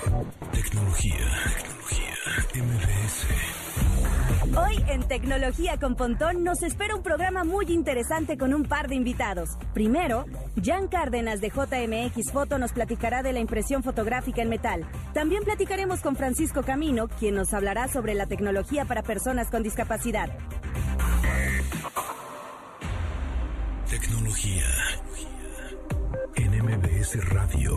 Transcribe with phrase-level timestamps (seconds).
[0.00, 1.16] Tecnología.
[1.58, 2.14] Tecnología.
[2.54, 3.26] MBS.
[4.56, 8.94] Hoy en Tecnología con Pontón nos espera un programa muy interesante con un par de
[8.94, 9.50] invitados.
[9.74, 10.24] Primero,
[10.62, 14.86] Jan Cárdenas de JMX Foto nos platicará de la impresión fotográfica en metal.
[15.12, 20.30] También platicaremos con Francisco Camino, quien nos hablará sobre la tecnología para personas con discapacidad.
[23.90, 24.64] Tecnología.
[26.36, 27.76] En MBS Radio.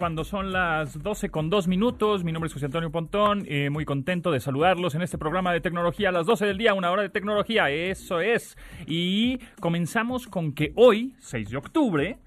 [0.00, 3.84] Cuando son las 12 con 2 minutos, mi nombre es José Antonio Pontón, eh, muy
[3.84, 7.02] contento de saludarlos en este programa de tecnología a las 12 del día, una hora
[7.02, 8.56] de tecnología, eso es.
[8.86, 12.18] Y comenzamos con que hoy, 6 de octubre,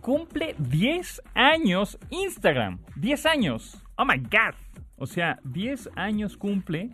[0.00, 2.80] cumple 10 años Instagram.
[2.96, 3.80] 10 años.
[3.94, 4.56] Oh my God.
[4.96, 6.90] O sea, 10 años cumple.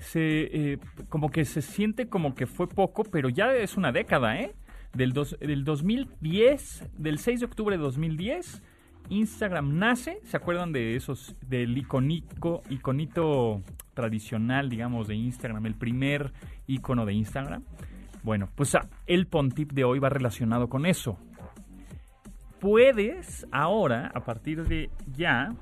[0.00, 0.22] Se,
[0.72, 0.78] eh,
[1.10, 4.54] como que se siente como que fue poco, pero ya es una década, ¿eh?
[4.94, 8.62] Del, dos, del 2010, del 6 de octubre de 2010,
[9.08, 10.20] Instagram nace.
[10.24, 13.62] ¿Se acuerdan de esos, del iconico, iconito
[13.94, 15.66] tradicional, digamos, de Instagram?
[15.66, 16.32] El primer
[16.66, 17.62] icono de Instagram.
[18.22, 21.18] Bueno, pues ah, el Pontip de hoy va relacionado con eso
[22.60, 25.54] puedes ahora, a partir de ya,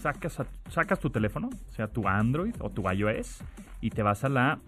[0.00, 3.42] sacas, sacas tu teléfono, sea tu Android o tu iOS,
[3.80, 4.58] y te vas a la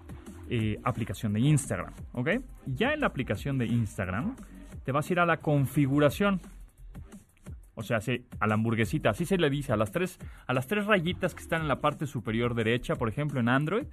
[0.48, 2.30] eh, aplicación de Instagram, ¿ok?
[2.66, 4.36] Ya en la aplicación de Instagram,
[4.84, 6.40] te vas a ir a la configuración.
[7.78, 8.00] O sea,
[8.40, 11.42] a la hamburguesita, así se le dice, a las, tres, a las tres rayitas que
[11.42, 13.84] están en la parte superior derecha, por ejemplo, en Android,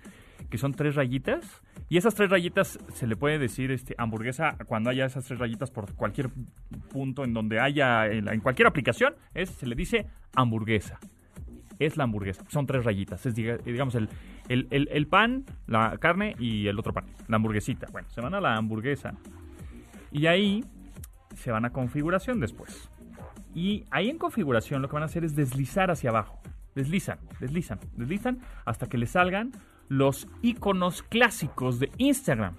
[0.50, 1.62] que son tres rayitas.
[1.90, 5.70] Y esas tres rayitas se le puede decir este, hamburguesa cuando haya esas tres rayitas
[5.70, 6.30] por cualquier
[6.94, 10.98] punto en donde haya, en, cualquier aplicación, es, se le dice hamburguesa.
[11.78, 12.46] Es la hamburguesa.
[12.48, 13.26] Son tres rayitas.
[13.26, 14.08] Es digamos el,
[14.48, 17.08] el, el, pan, la carne y el otro pan.
[17.28, 17.88] La hamburguesita.
[17.92, 19.14] Bueno, se van a la hamburguesa.
[20.10, 20.64] Y ahí
[21.36, 22.90] se van a configuración después.
[23.56, 26.40] Y ahí en configuración lo que van a hacer es deslizar hacia abajo.
[26.76, 29.52] Deslizan, deslizan, deslizan hasta que le salgan
[29.90, 32.56] los iconos clásicos de Instagram.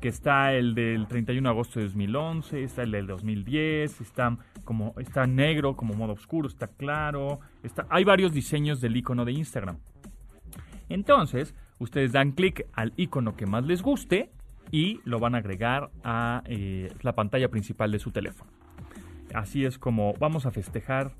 [0.00, 4.94] Que está el del 31 de agosto de 2011, está el del 2010, está, como,
[4.98, 7.40] está negro como modo oscuro, está claro.
[7.62, 9.78] Está, hay varios diseños del icono de Instagram.
[10.88, 14.30] Entonces, ustedes dan clic al icono que más les guste
[14.72, 18.50] y lo van a agregar a eh, la pantalla principal de su teléfono.
[19.34, 21.12] Así es como vamos a festejar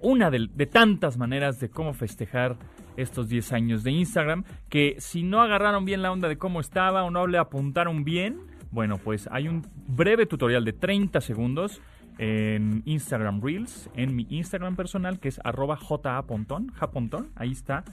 [0.00, 2.56] una de, tantas maneras de cómo festejar
[2.96, 7.04] estos 10 años de Instagram, que si no agarraron bien la onda de cómo estaba
[7.04, 8.38] o no le apuntaron bien,
[8.70, 11.80] bueno, pues hay un breve tutorial de 30 segundos
[12.18, 17.84] en Instagram Reels, en mi Instagram personal, que es arroba japontón, japontón, ahí está,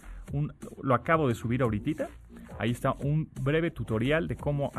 [0.82, 2.10] lo acabo de subir ahorita,
[2.60, 4.72] ahí está un breve tutorial de cómo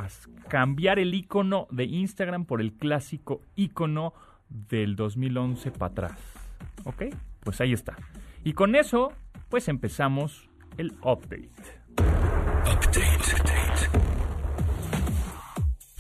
[0.49, 4.15] cambiar el icono de Instagram por el clásico icono
[4.55, 6.19] del 2011 para atrás.
[6.85, 7.05] ¿Ok?
[7.41, 7.97] Pues ahí está.
[8.45, 9.13] Y con eso,
[9.49, 10.49] pues empezamos
[10.79, 11.51] el update.
[12.63, 13.25] Update.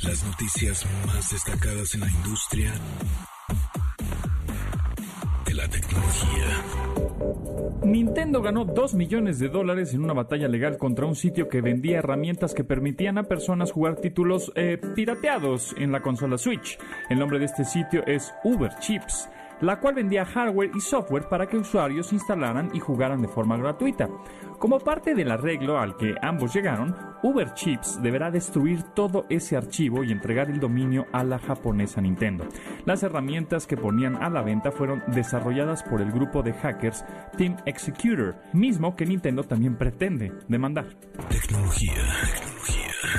[0.02, 2.72] Las noticias más destacadas en la industria
[5.46, 6.93] de la tecnología.
[7.82, 11.98] Nintendo ganó 2 millones de dólares en una batalla legal contra un sitio que vendía
[11.98, 16.78] herramientas que permitían a personas jugar títulos eh, pirateados en la consola Switch.
[17.10, 19.28] El nombre de este sitio es Uber Chips
[19.60, 24.08] la cual vendía hardware y software para que usuarios instalaran y jugaran de forma gratuita.
[24.64, 30.02] Como parte del arreglo al que ambos llegaron, Uber Chips deberá destruir todo ese archivo
[30.02, 32.46] y entregar el dominio a la japonesa Nintendo.
[32.86, 37.04] Las herramientas que ponían a la venta fueron desarrolladas por el grupo de hackers
[37.36, 40.86] Team Executor, mismo que Nintendo también pretende demandar.
[41.28, 41.92] Tecnología,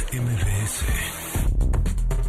[0.09, 1.24] tecnología,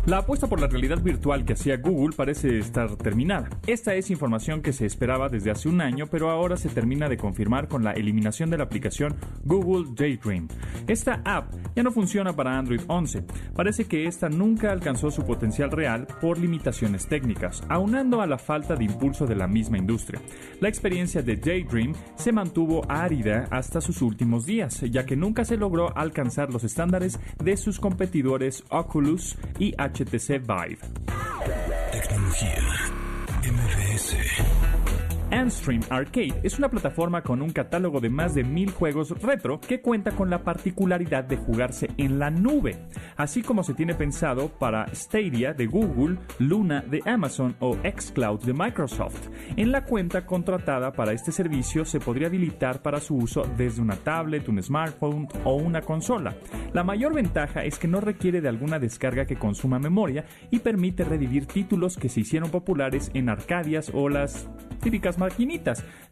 [0.06, 3.48] la apuesta por la realidad virtual que hacía Google parece estar terminada.
[3.66, 7.16] Esta es información que se esperaba desde hace un año, pero ahora se termina de
[7.16, 10.46] confirmar con la eliminación de la aplicación Google Daydream.
[10.86, 13.24] Esta app ya no funciona para Android 11.
[13.56, 18.76] Parece que esta nunca alcanzó su potencial real por limitaciones técnicas, aunando a la falta
[18.76, 20.20] de impulso de la misma industria.
[20.60, 25.56] La experiencia de Daydream se mantuvo árida hasta sus últimos días, ya que nunca se
[25.56, 30.78] logró alcanzar los estándares de sus competidores Oculus y Vive.
[31.90, 32.92] Tecnología.
[33.42, 34.85] MBS.
[35.36, 39.82] Andstream Arcade es una plataforma con un catálogo de más de mil juegos retro que
[39.82, 42.78] cuenta con la particularidad de jugarse en la nube,
[43.16, 48.54] así como se tiene pensado para Stadia de Google, Luna de Amazon o Xcloud de
[48.54, 49.28] Microsoft.
[49.56, 53.96] En la cuenta contratada para este servicio se podría habilitar para su uso desde una
[53.96, 56.34] tablet, un smartphone o una consola.
[56.72, 61.04] La mayor ventaja es que no requiere de alguna descarga que consuma memoria y permite
[61.04, 64.48] revivir títulos que se hicieron populares en Arcadias o las
[64.82, 65.18] típicas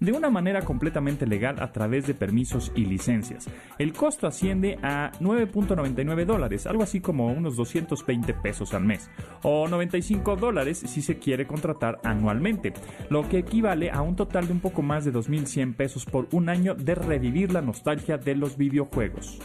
[0.01, 3.49] de una manera completamente legal a través de permisos y licencias.
[3.79, 9.11] El costo asciende a 9.99 dólares, algo así como unos 220 pesos al mes,
[9.43, 12.73] o 95 dólares si se quiere contratar anualmente,
[13.11, 16.49] lo que equivale a un total de un poco más de 2.100 pesos por un
[16.49, 19.41] año de revivir la nostalgia de los videojuegos.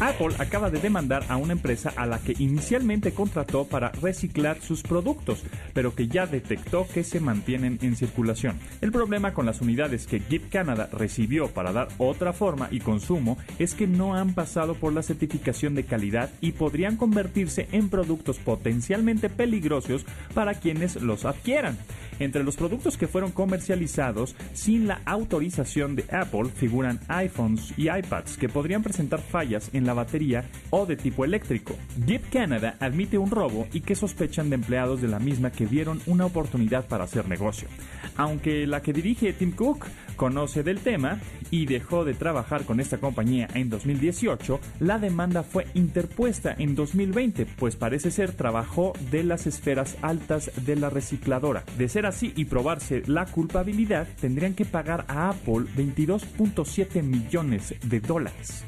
[0.00, 4.82] Apple acaba de demandar a una empresa a la que inicialmente contrató para reciclar sus
[4.82, 5.44] productos,
[5.74, 8.58] pero que ya detectó que se mantienen en circulación.
[8.80, 13.36] El problema con las unidades que Jeep Canada recibió para dar otra forma y consumo
[13.58, 18.38] es que no han pasado por la certificación de calidad y podrían convertirse en productos
[18.38, 21.76] potencialmente peligrosos para quienes los adquieran.
[22.20, 28.36] Entre los productos que fueron comercializados sin la autorización de Apple figuran iPhones y iPads
[28.36, 31.74] que podrían presentar fallas en la batería o de tipo eléctrico.
[32.06, 36.00] Jeep Canada admite un robo y que sospechan de empleados de la misma que vieron
[36.06, 37.68] una oportunidad para hacer negocio.
[38.16, 39.86] Aunque la que dirige Tim Cook
[40.20, 41.18] conoce del tema
[41.50, 47.46] y dejó de trabajar con esta compañía en 2018, la demanda fue interpuesta en 2020,
[47.46, 51.64] pues parece ser trabajo de las esferas altas de la recicladora.
[51.78, 58.00] De ser así y probarse la culpabilidad, tendrían que pagar a Apple 22.7 millones de
[58.00, 58.66] dólares.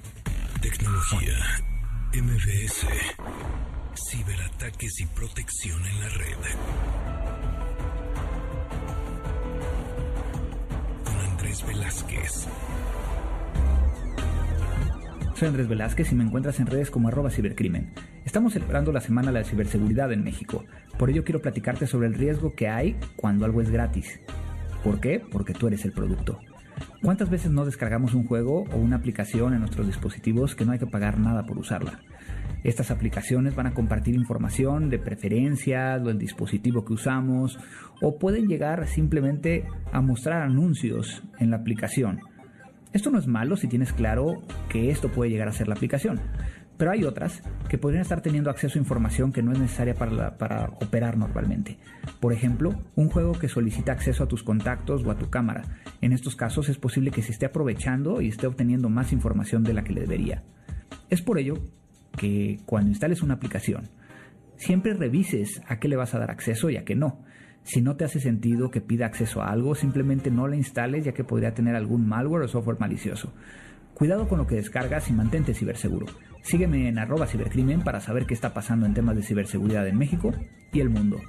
[0.63, 1.37] Tecnología.
[2.15, 2.87] MBS.
[4.11, 7.72] Ciberataques y protección en la red.
[11.53, 12.47] Andrés Velázquez.
[15.35, 17.93] Soy Andrés Velázquez y me encuentras en redes como arroba cibercrimen.
[18.25, 20.65] Estamos celebrando la Semana de la Ciberseguridad en México.
[20.99, 24.19] Por ello quiero platicarte sobre el riesgo que hay cuando algo es gratis.
[24.83, 25.23] ¿Por qué?
[25.31, 26.41] Porque tú eres el producto.
[27.03, 30.79] ¿Cuántas veces no descargamos un juego o una aplicación en nuestros dispositivos que no hay
[30.79, 32.01] que pagar nada por usarla?
[32.65, 37.59] Estas aplicaciones van a compartir información de preferencias, del dispositivo que usamos,
[38.01, 42.21] o pueden llegar simplemente a mostrar anuncios en la aplicación.
[42.93, 46.21] Esto no es malo si tienes claro que esto puede llegar a ser la aplicación,
[46.77, 50.37] pero hay otras que podrían estar teniendo acceso a información que no es necesaria para,
[50.37, 51.79] para, operar normalmente.
[52.21, 55.63] Por ejemplo, un juego que solicita acceso a tus contactos o a tu cámara.
[56.01, 59.75] En estos casos es posible que se esté aprovechando y esté obteniendo más información de
[59.75, 60.43] la que le debería.
[61.09, 61.55] Es por ello
[62.17, 63.89] que cuando instales una aplicación,
[64.57, 67.25] siempre revises a qué le vas a dar acceso y a qué no.
[67.65, 71.13] Si no te hace sentido que pida acceso a algo, simplemente no la instales ya
[71.13, 73.33] que podría tener algún malware o software malicioso.
[73.95, 76.07] Cuidado con lo que descargas y mantente ciberseguro.
[76.43, 80.33] Sígueme en arroba cibercrimen para saber qué está pasando en temas de ciberseguridad en México
[80.73, 81.21] y el mundo.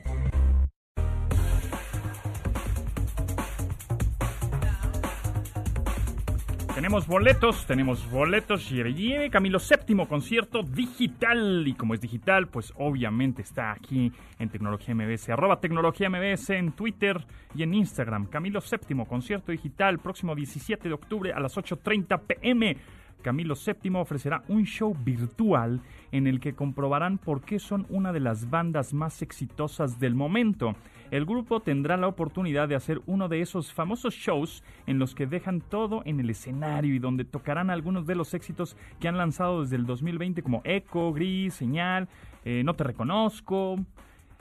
[6.84, 11.66] Tenemos boletos, tenemos boletos, lleve, Camilo VII, concierto digital.
[11.66, 16.74] Y como es digital, pues obviamente está aquí en Tecnología MBS, arroba Tecnología MBS en
[16.74, 17.26] Twitter
[17.56, 18.26] y en Instagram.
[18.26, 22.76] Camilo VII, concierto digital, próximo 17 de octubre a las 8.30 pm.
[23.22, 25.80] Camilo VII ofrecerá un show virtual
[26.12, 30.76] en el que comprobarán por qué son una de las bandas más exitosas del momento.
[31.14, 35.28] El grupo tendrá la oportunidad de hacer uno de esos famosos shows en los que
[35.28, 39.62] dejan todo en el escenario y donde tocarán algunos de los éxitos que han lanzado
[39.62, 42.08] desde el 2020 como Echo, Gris, Señal,
[42.46, 43.76] eh, No te reconozco.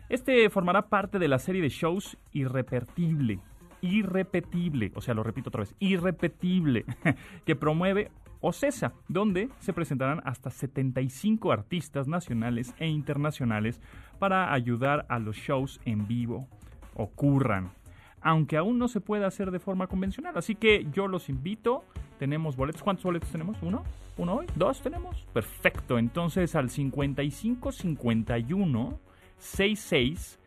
[0.08, 3.38] Este formará parte de la serie de shows Irrepetible,
[3.82, 6.86] irrepetible, o sea, lo repito otra vez, irrepetible,
[7.44, 8.10] que promueve
[8.42, 13.80] OCESA, donde se presentarán hasta 75 artistas nacionales e internacionales
[14.18, 16.48] para ayudar a los shows en vivo
[16.94, 17.72] ocurran.
[18.20, 20.36] Aunque aún no se puede hacer de forma convencional.
[20.36, 21.84] Así que yo los invito.
[22.18, 22.82] Tenemos boletos.
[22.82, 23.56] ¿Cuántos boletos tenemos?
[23.62, 23.82] ¿Uno?
[24.16, 24.46] ¿Uno hoy?
[24.54, 25.26] ¿Dos tenemos?
[25.32, 25.98] Perfecto.
[25.98, 29.00] Entonces al 55 51
[29.38, 30.38] 66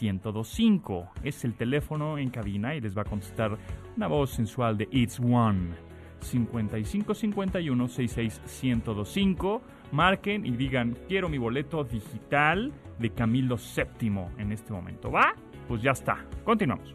[0.00, 3.56] 1025 es el teléfono en cabina y les va a contestar
[3.96, 5.91] una voz sensual de It's One.
[6.22, 9.60] 5551 66
[9.92, 15.10] Marquen y digan, quiero mi boleto digital de Camilo VII en este momento.
[15.10, 15.34] ¿Va?
[15.68, 16.24] Pues ya está.
[16.44, 16.94] Continuamos.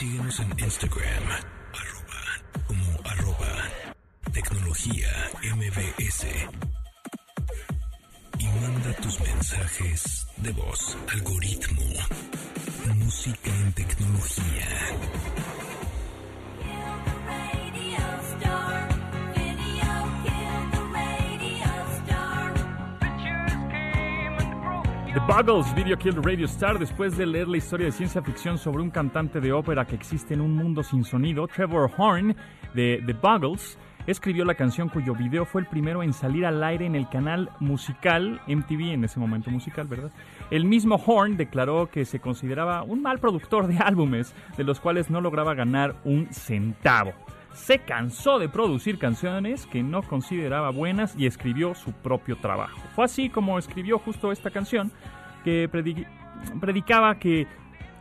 [0.00, 1.22] Síguenos en Instagram,
[4.88, 6.26] MBS.
[8.38, 11.82] Y manda tus mensajes de voz, algoritmo,
[12.96, 14.68] música en tecnología.
[25.12, 28.82] The Buggles Video Killed Radio Star después de leer la historia de ciencia ficción sobre
[28.82, 32.34] un cantante de ópera que existe en un mundo sin sonido, Trevor Horn
[32.72, 33.76] de The Buggles
[34.06, 37.50] escribió la canción cuyo video fue el primero en salir al aire en el canal
[37.60, 40.10] musical MTV, en ese momento musical, ¿verdad?
[40.50, 45.10] El mismo Horn declaró que se consideraba un mal productor de álbumes, de los cuales
[45.10, 47.12] no lograba ganar un centavo.
[47.54, 52.80] Se cansó de producir canciones que no consideraba buenas y escribió su propio trabajo.
[52.94, 54.92] Fue así como escribió justo esta canción,
[55.44, 55.68] que
[56.60, 57.46] predicaba que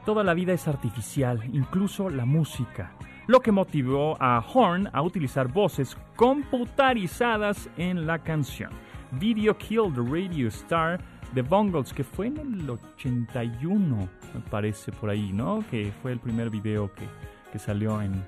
[0.05, 2.91] toda la vida es artificial, incluso la música
[3.29, 8.71] lo que motivó a Horn a utilizar voces computarizadas en la canción.
[9.11, 10.99] Video Killed Radio Star
[11.35, 15.63] de Bungles, que fue en el 81, me parece por ahí, ¿no?
[15.69, 17.07] Que fue el primer video que,
[17.51, 18.25] que salió en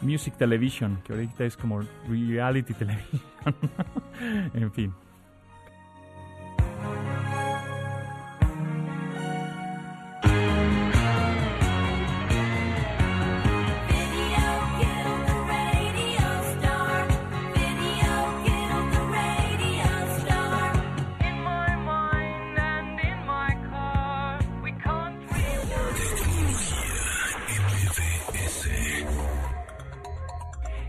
[0.00, 3.22] Music Television, que ahorita es como Reality Television.
[4.54, 4.94] en fin.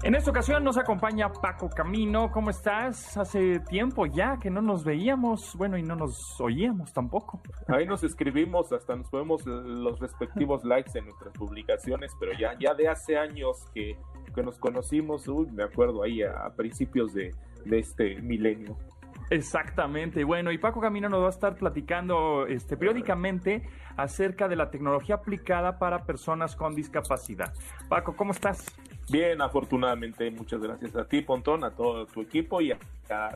[0.07, 2.31] En esta ocasión nos acompaña Paco Camino.
[2.31, 3.17] ¿Cómo estás?
[3.17, 7.41] Hace tiempo ya que no nos veíamos, bueno, y no nos oíamos tampoco.
[7.67, 12.73] Ahí nos escribimos, hasta nos ponemos los respectivos likes en nuestras publicaciones, pero ya, ya
[12.73, 13.97] de hace años que,
[14.33, 17.35] que nos conocimos, uy, me acuerdo ahí a, principios de,
[17.65, 18.77] de este milenio.
[19.29, 20.23] Exactamente.
[20.23, 23.67] Bueno, y Paco Camino nos va a estar platicando este, periódicamente
[23.97, 27.53] acerca de la tecnología aplicada para personas con discapacidad.
[27.89, 28.65] Paco, ¿cómo estás?
[29.09, 32.77] Bien, afortunadamente, muchas gracias a ti, Pontón, a todo tu equipo y a,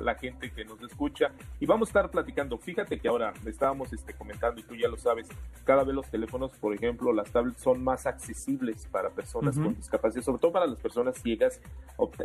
[0.02, 1.32] la gente que nos escucha.
[1.62, 2.58] Y vamos a estar platicando.
[2.58, 5.30] Fíjate que ahora estábamos este, comentando, y tú ya lo sabes,
[5.64, 10.26] cada vez los teléfonos, por ejemplo, las tablets son más accesibles para personas con discapacidad,
[10.26, 11.62] sobre todo para las personas ciegas,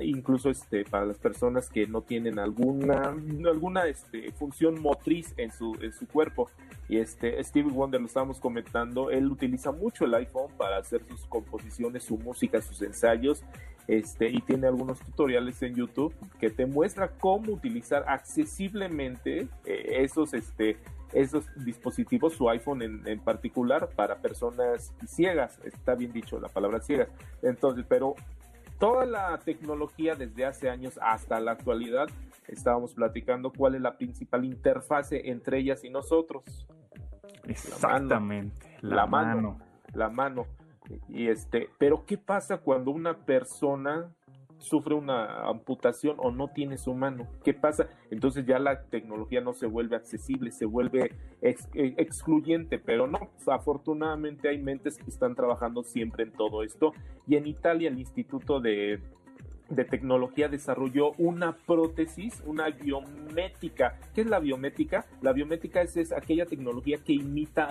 [0.00, 3.14] incluso este, para las personas que no tienen alguna,
[3.56, 6.50] alguna este, función motriz en su, en su cuerpo.
[6.88, 11.26] Y este, Steve Wonder lo estábamos comentando, él utiliza mucho el iPhone para hacer sus
[11.26, 13.42] composiciones, su música, sus ensayos
[13.88, 20.34] este, y tiene algunos tutoriales en YouTube que te muestra cómo utilizar accesiblemente eh, esos,
[20.34, 20.76] este,
[21.12, 25.58] esos dispositivos, su iPhone en, particular, para personas ciegas.
[25.64, 27.08] Está bien dicho la palabra ciegas.
[27.42, 28.16] Entonces, pero
[28.80, 32.08] toda la tecnología desde hace años hasta la actualidad,
[32.48, 36.66] estábamos platicando cuál es la principal interfase entre ellas y nosotros.
[37.44, 39.58] Exactamente, la mano.
[39.94, 40.46] La mano.
[41.08, 44.12] Y este, pero ¿qué pasa cuando una persona
[44.58, 47.26] sufre una amputación o no tiene su mano?
[47.44, 47.88] ¿Qué pasa?
[48.10, 51.12] Entonces ya la tecnología no se vuelve accesible, se vuelve
[51.42, 56.92] eh, excluyente, pero no, afortunadamente hay mentes que están trabajando siempre en todo esto.
[57.26, 59.00] Y en Italia el Instituto de,
[59.74, 63.98] Tecnología desarrolló una prótesis, una biométrica.
[64.14, 65.04] ¿Qué es la biométrica?
[65.22, 67.70] La biométrica es, aquella tecnología que imita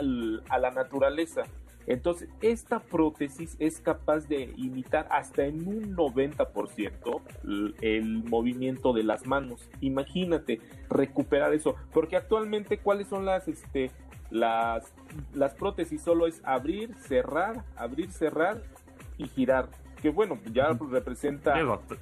[0.49, 1.43] a la naturaleza.
[1.87, 7.21] Entonces, esta prótesis es capaz de imitar hasta en un 90%
[7.81, 9.69] el movimiento de las manos.
[9.81, 10.59] Imagínate
[10.89, 13.91] recuperar eso, porque actualmente cuáles son las este
[14.31, 18.63] las prótesis solo es abrir, cerrar, abrir, cerrar
[19.17, 19.69] y girar
[20.01, 21.55] que bueno, ya representa...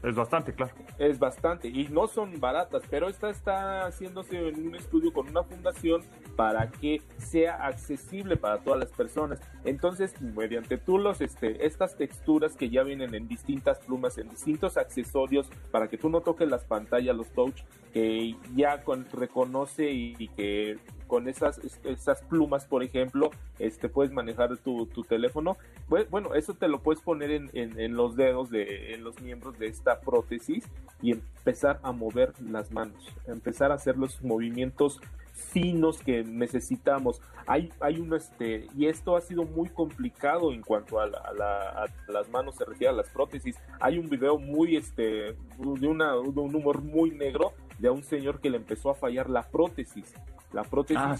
[0.03, 0.73] Es, bastante, claro.
[0.97, 5.43] Es bastante, y no son baratas, pero esta está haciéndose en un estudio con una
[5.43, 6.01] fundación
[6.35, 9.39] para que sea accesible para todas las personas.
[9.63, 14.77] Entonces, mediante tú los, este, estas texturas que ya vienen en distintas plumas, en distintos
[14.77, 17.61] accesorios, para que tú no toques las pantallas, los touch,
[17.93, 24.57] que ya con, reconoce y que con esas, esas plumas, por ejemplo, este, puedes manejar
[24.57, 25.57] tu, teléfono.
[25.87, 29.57] Pues, bueno, eso te lo puedes poner en, en, los dedos, de, en los miembros
[29.59, 30.65] de esta prótesis
[31.01, 34.99] y empezar a mover las manos, empezar a hacer los movimientos
[35.33, 37.21] finos que necesitamos.
[37.45, 42.55] Hay, hay un este, y esto ha sido muy complicado en cuanto a, las manos
[42.55, 43.57] se refiere a las prótesis.
[43.79, 48.39] Hay un video muy, este, de, una, de un humor muy negro de un señor
[48.39, 50.13] que le empezó a fallar la prótesis
[50.53, 51.17] la prótesis ah,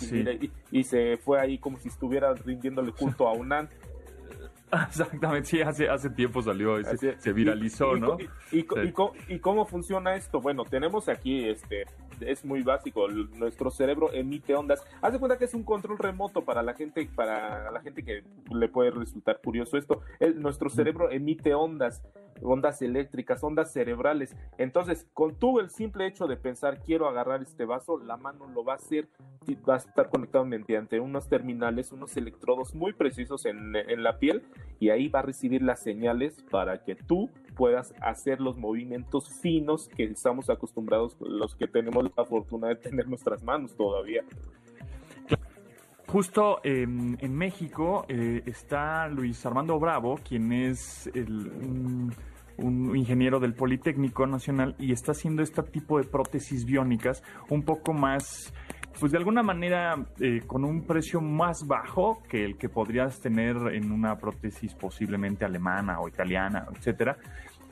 [0.72, 3.68] y, se fue ahí como si estuviera rindiéndole culto a Unan.
[4.88, 8.18] Exactamente, sí, hace, hace tiempo salió, se, viralizó, ¿no?
[8.52, 8.66] Y,
[9.28, 10.42] y, cómo funciona esto?
[10.42, 11.86] Bueno, tenemos aquí, este,
[12.22, 14.84] es muy básico, nuestro cerebro emite ondas.
[15.02, 18.24] Haz de cuenta que es un control remoto para la gente, para la gente que
[18.52, 20.02] le puede resultar curioso esto.
[20.36, 22.02] nuestro cerebro emite ondas,
[22.44, 24.36] ondas eléctricas, ondas cerebrales.
[24.58, 28.64] Entonces, con tú el simple hecho de pensar quiero agarrar este vaso, la mano lo
[28.64, 29.08] va a hacer,
[29.68, 34.44] va a estar conectado mediante unos terminales, unos electrodos muy precisos en, la piel
[34.80, 39.88] y ahí va a recibir las señales para que tú puedas hacer los movimientos finos
[39.90, 44.24] que estamos acostumbrados los que tenemos la fortuna de tener nuestras manos todavía.
[46.08, 51.10] Justo en México eh, está Luis Armando Bravo, quien es
[52.58, 57.94] un, ingeniero del Politécnico Nacional y está haciendo este tipo de prótesis biónicas un poco
[57.94, 58.54] más
[59.00, 63.58] pues de alguna manera eh, con un precio más bajo que el que podrías tener
[63.74, 67.18] en una prótesis posiblemente alemana o italiana, etcétera.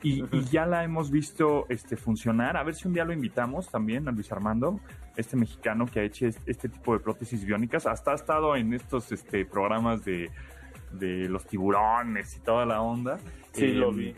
[0.02, 2.56] Y, ya la hemos visto este, funcionar.
[2.56, 4.80] A ver si un día lo invitamos también a Luis Armando,
[5.16, 7.86] este mexicano que ha hecho este, tipo de prótesis biónicas.
[7.86, 10.28] Hasta ha estado en estos este, programas de,
[10.98, 13.18] los tiburones y toda la onda.
[13.52, 14.14] Sí, lo em, vi.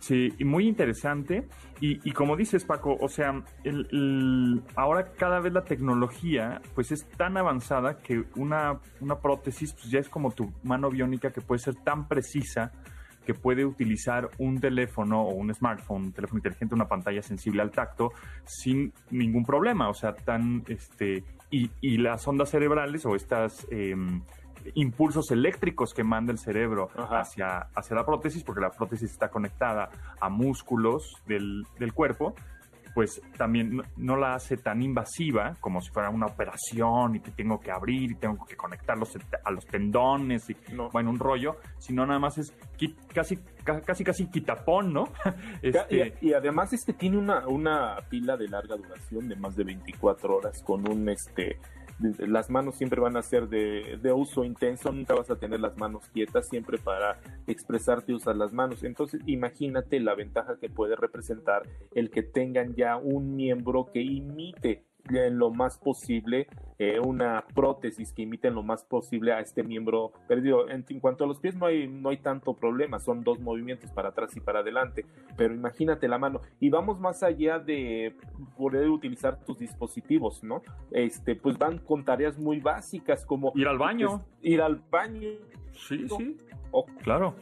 [0.00, 1.48] Sí, y muy interesante.
[1.80, 7.36] Y, como dices, Paco, o sea, el, ahora cada vez la tecnología pues es tan
[7.36, 11.76] avanzada que una, una prótesis pues ya es como tu mano biónica que puede ser
[11.76, 12.72] tan precisa
[13.24, 17.70] que puede utilizar un teléfono o un smartphone, un teléfono inteligente, una pantalla sensible al
[17.70, 18.10] tacto
[18.44, 19.88] sin ningún problema.
[19.88, 24.22] O sea, tan, este, y, y las ondas cerebrales o estas em,
[24.74, 29.90] impulsos eléctricos que manda el cerebro hacia, hacia la prótesis, porque la prótesis está conectada
[30.20, 32.34] a músculos del, del cuerpo,
[32.98, 37.60] pues también no, la hace tan invasiva como si fuera una operación y te tengo
[37.60, 40.56] que abrir y tengo que conectarlos a los tendones y
[40.92, 42.52] bueno, un rollo, sino nada más es
[43.14, 45.04] casi casi casi quitapón, ¿no?
[45.62, 50.36] Este y, además este tiene una, una pila de larga duración de más de 24
[50.36, 51.58] horas con un este
[52.00, 56.08] las manos siempre van a ser de, uso intenso, nunca vas a tener las manos
[56.12, 58.84] quietas, siempre para expresarte usas las manos.
[58.84, 61.62] Entonces imagínate la ventaja que puede representar
[61.94, 64.84] el que tengan ya un miembro que imite
[65.16, 69.62] en lo más posible eh, una prótesis que imite en lo más posible a este
[69.62, 70.68] miembro perdido.
[70.68, 74.10] En, cuanto a los pies no hay, no hay tanto problema, son dos movimientos para
[74.10, 75.04] atrás y para adelante,
[75.36, 76.40] pero imagínate la mano.
[76.60, 78.14] Y vamos más allá de
[78.56, 80.62] poder utilizar tus dispositivos, ¿no?
[80.92, 85.30] Este, pues van con tareas muy básicas como ir al baño, ir al baño,
[85.72, 86.36] sí, sí,
[86.70, 87.34] o, claro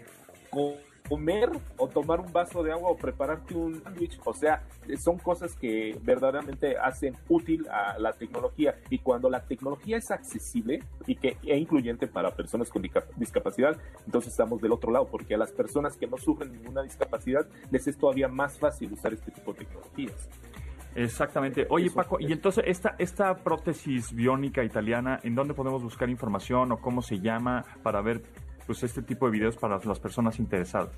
[1.08, 4.18] comer o tomar un vaso de agua o prepararte un sándwich.
[4.24, 4.62] O sea,
[4.98, 8.76] son cosas que verdaderamente hacen útil a la tecnología.
[8.90, 12.82] Y cuando la tecnología es accesible y que e incluyente para personas con
[13.16, 17.46] discapacidad, entonces estamos del otro lado, porque a las personas que no sufren ninguna discapacidad
[17.70, 20.28] les es todavía más fácil usar este tipo de tecnologías.
[20.96, 21.66] Exactamente.
[21.68, 26.78] Oye, Paco, y entonces esta, esta prótesis biónica italiana, ¿en dónde podemos buscar información o
[26.78, 28.22] cómo se llama para ver
[28.66, 30.90] pues este tipo de videos para las personas interesadas?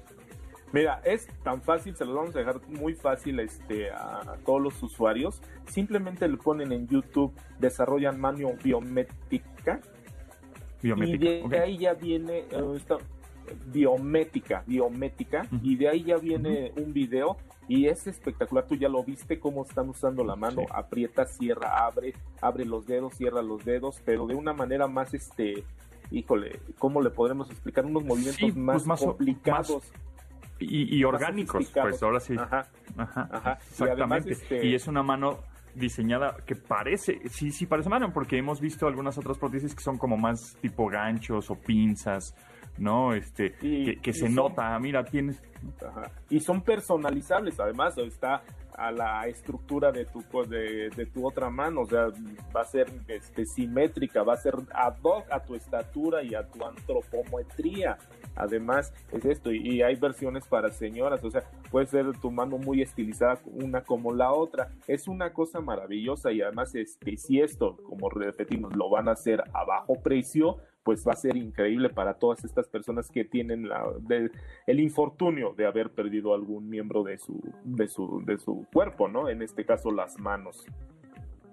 [0.72, 4.82] Mira, es tan fácil, se los vamos a dejar muy fácil este, a, todos los
[4.82, 5.40] usuarios.
[5.66, 9.80] Simplemente le ponen en YouTube, desarrollan mano biométrica.
[10.82, 11.26] Biométrica.
[11.26, 12.98] Y de ahí ya viene uh, esta,
[13.66, 18.66] biométrica, biométrica, y de ahí ya viene un video y es espectacular.
[18.66, 23.14] Tú ya lo viste cómo están usando la mano, aprieta, cierra, abre, abre los dedos,
[23.14, 25.64] cierra los dedos, pero de una manera más este
[26.10, 27.84] híjole, ¿cómo le podremos explicar?
[27.84, 29.92] Unos movimientos pues más, complicados.
[30.58, 32.34] y, orgánicos, pues ahora sí.
[32.38, 34.32] Ajá, ajá, exactamente.
[34.32, 35.38] Este y, es una mano
[35.74, 39.98] diseñada que parece, sí, sí parece mano, porque hemos visto algunas otras prótesis que son
[39.98, 42.34] como más tipo ganchos o pinzas,
[42.78, 43.14] ¿no?
[43.14, 45.40] Este, que, se nota, mira, tienes...
[46.30, 48.42] Y son personalizables, además, está
[48.78, 52.06] a la estructura de tu, de, de, tu otra mano, o sea,
[52.56, 56.46] va a ser este, simétrica, va a ser ad hoc a tu estatura y a
[56.46, 57.98] tu antropometría.
[58.36, 62.80] Además, es esto, y, hay versiones para señoras, o sea, puede ser tu mano muy
[62.80, 64.70] estilizada una como la otra.
[64.86, 69.42] Es una cosa maravillosa y además, este, si esto, como repetimos, lo van a hacer
[69.52, 73.68] a bajo precio, pues va a ser increíble para todas estas personas que tienen
[74.66, 79.28] el infortunio de haber perdido algún miembro de su, de su, de su cuerpo, ¿no?
[79.28, 80.64] En este caso las manos.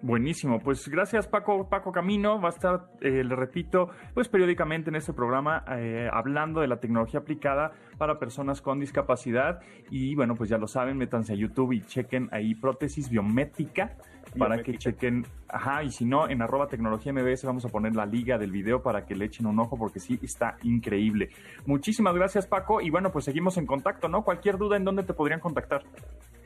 [0.02, 4.96] Buenísimo, pues gracias Paco, Paco Camino, va a estar, eh, le repito, pues periódicamente en
[4.96, 9.60] este programa eh, hablando de la tecnología aplicada para personas con discapacidad
[9.92, 13.98] y bueno, pues ya lo saben, métanse a YouTube y chequen ahí prótesis biométrica
[14.38, 18.06] para que chequen, ajá, y si no, en arroba tecnología MBS vamos a poner la
[18.06, 21.30] liga del video para que le echen un ojo porque sí, está increíble.
[21.66, 24.24] Muchísimas gracias Paco y bueno, pues seguimos en contacto, ¿no?
[24.24, 25.84] Cualquier duda en dónde te podrían contactar.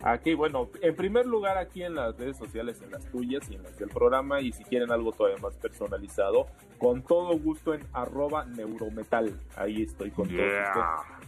[0.01, 3.63] Aquí, bueno, en primer lugar aquí en las redes sociales, en las tuyas y en
[3.63, 6.47] las del programa, y si quieren algo todavía más personalizado,
[6.77, 9.37] con todo gusto en arroba neurometal.
[9.57, 10.79] Ahí estoy con todo esto.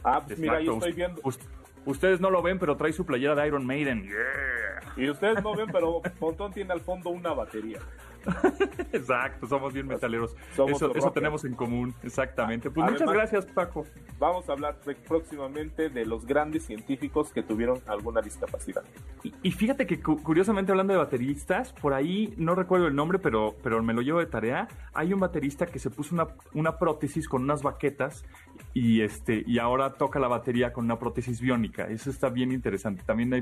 [0.04, 1.21] Ah, pues mira, ahí estoy viendo.
[1.86, 4.08] Ustedes no lo ven, pero trae su playera de Iron Maiden.
[4.96, 7.80] Y ustedes no ven, pero Pontón tiene al fondo una batería.
[8.94, 10.36] Exacto, somos bien metaleros.
[10.67, 12.70] eso, tenemos en común, exactamente.
[12.70, 13.86] Pues muchas gracias, Paco.
[14.20, 18.84] Vamos a hablar próximamente de los grandes científicos que tuvieron alguna discapacidad.
[19.44, 23.82] Y, fíjate que curiosamente hablando de bateristas, por ahí no recuerdo el nombre, pero, pero
[23.82, 24.67] me lo llevo de tarea.
[24.94, 28.24] Hay un baterista que se puso una, una prótesis con unas baquetas
[28.74, 31.88] y este y ahora toca la batería con una prótesis biónica.
[31.88, 33.04] Eso está bien interesante.
[33.06, 33.42] También ahí,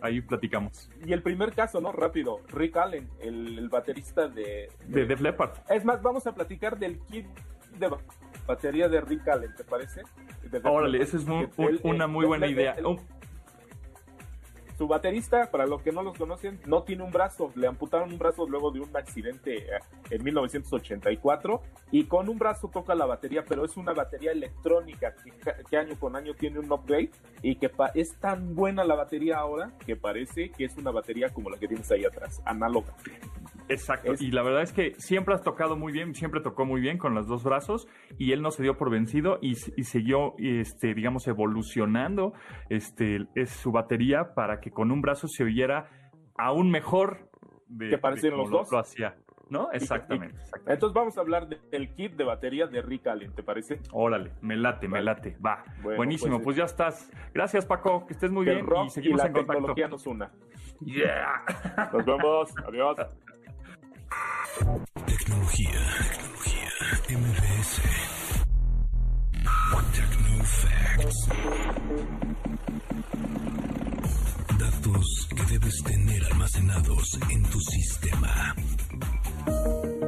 [0.00, 0.90] ahí, platicamos.
[1.04, 1.92] Y el primer caso, ¿no?
[1.92, 2.40] Rápido.
[2.48, 5.52] Rick Allen, el, baterista de, de, Def Leppard.
[5.68, 7.26] Es más, vamos a platicar del kit
[7.78, 7.88] de
[8.46, 10.02] batería de Rick Allen, ¿te parece?
[10.64, 11.26] Órale, esa es
[11.82, 12.76] una muy buena idea.
[14.80, 17.52] Su baterista, para los que no los conocen, no tiene un brazo.
[17.54, 22.68] Le amputaron un brazo luego de un accidente eh, en 1984 y con un brazo
[22.68, 25.14] toca la batería, pero es una batería electrónica
[25.68, 27.10] que, año con año tiene un upgrade
[27.42, 31.50] y que es tan buena la batería ahora que parece que es una batería como
[31.50, 32.94] la que tienes ahí atrás, análoga.
[33.70, 34.14] Exacto.
[34.18, 37.14] Y la verdad es que siempre has tocado muy bien, siempre tocó muy bien con
[37.14, 37.86] los dos brazos
[38.18, 42.32] y él no se dio por vencido y, siguió, este, digamos, evolucionando
[42.68, 45.88] este, es su batería para que con un brazo se oyera
[46.36, 47.30] aún mejor
[47.68, 48.72] de, que parecieron los dos.
[48.72, 49.16] Lo hacía.
[49.48, 49.68] ¿No?
[49.72, 53.80] Exactamente, Entonces vamos a hablar del kit de batería de Rick Allen, ¿te parece?
[53.90, 55.36] Órale, me late, me late.
[55.44, 55.64] Va.
[55.82, 57.10] Buenísimo, pues, pues, ya estás.
[57.34, 59.52] Gracias, Paco, que estés muy bien y seguimos en contacto.
[59.54, 60.30] tecnología nos una.
[60.82, 61.44] Yeah.
[61.92, 62.54] Nos vemos.
[62.68, 62.96] Adiós.
[65.06, 66.70] Tecnología, tecnología,
[67.10, 67.80] MBS.
[69.92, 71.28] Techno Facts.
[74.58, 78.54] Datos que debes tener almacenados en tu sistema.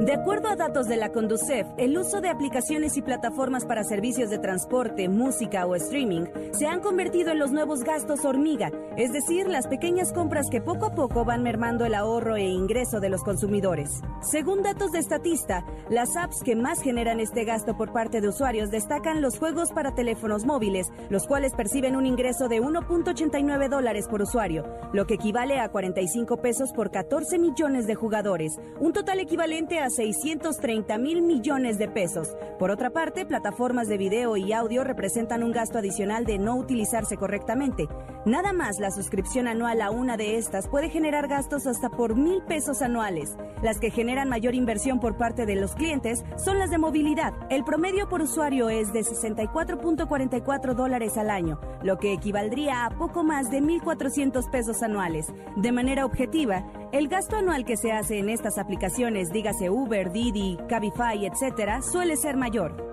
[0.05, 4.29] De acuerdo a datos de la Conducef, el uso de aplicaciones y plataformas para servicios
[4.29, 9.47] de transporte, música o streaming se han convertido en los nuevos gastos hormiga, es decir,
[9.47, 13.23] las pequeñas compras que poco a poco van mermando el ahorro e ingreso de los
[13.23, 14.01] consumidores.
[14.21, 18.71] Según datos de Statista, las apps que más generan este gasto por parte de usuarios
[18.71, 24.21] destacan los juegos para teléfonos móviles, los cuales perciben un ingreso de 1.89 dólares por
[24.21, 29.79] usuario, lo que equivale a 45 pesos por 14 millones de jugadores, un total equivalente
[29.79, 32.35] a 630 mil millones de pesos.
[32.59, 37.17] Por otra parte, plataformas de video y audio representan un gasto adicional de no utilizarse
[37.17, 37.87] correctamente.
[38.25, 42.41] Nada más la suscripción anual a una de estas puede generar gastos hasta por mil
[42.43, 43.35] pesos anuales.
[43.61, 47.33] Las que generan mayor inversión por parte de los clientes son las de movilidad.
[47.49, 53.25] El promedio por usuario es de 64.44 dólares al año, lo que equivaldría a poco
[53.25, 55.27] más de 1.400 pesos anuales.
[55.57, 60.57] De manera objetiva, el gasto anual que se hace en estas aplicaciones, dígase Uber, Didi,
[60.69, 62.92] Cabify, etc., suele ser mayor.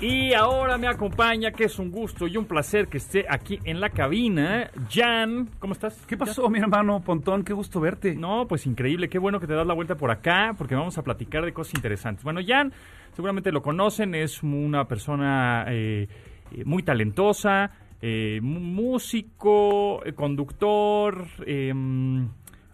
[0.00, 3.80] Y ahora me acompaña, que es un gusto y un placer que esté aquí en
[3.80, 5.50] la cabina, Jan.
[5.58, 6.06] ¿Cómo estás?
[6.06, 7.44] ¿Qué pasó, mi hermano Pontón?
[7.44, 8.14] Qué gusto verte.
[8.14, 11.02] No, pues increíble, qué bueno que te das la vuelta por acá, porque vamos a
[11.02, 12.24] platicar de cosas interesantes.
[12.24, 12.72] Bueno, Jan,
[13.12, 16.08] seguramente lo conocen, es una persona eh,
[16.52, 22.26] eh, muy talentosa, eh, músico, conductor, em,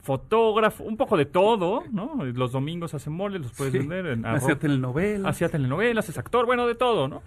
[0.07, 2.25] fotógrafo, un poco de todo, ¿no?
[2.25, 4.07] Los domingos hace moles, los puedes vender.
[4.07, 5.29] En hacía telenovelas.
[5.29, 7.23] Hacía telenovelas, es actor, bueno, de todo, ¿no?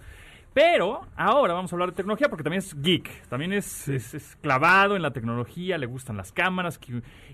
[0.53, 4.95] Pero ahora vamos a hablar de tecnología porque también es geek, también es, es, clavado
[4.95, 6.79] en la tecnología, le gustan las cámaras.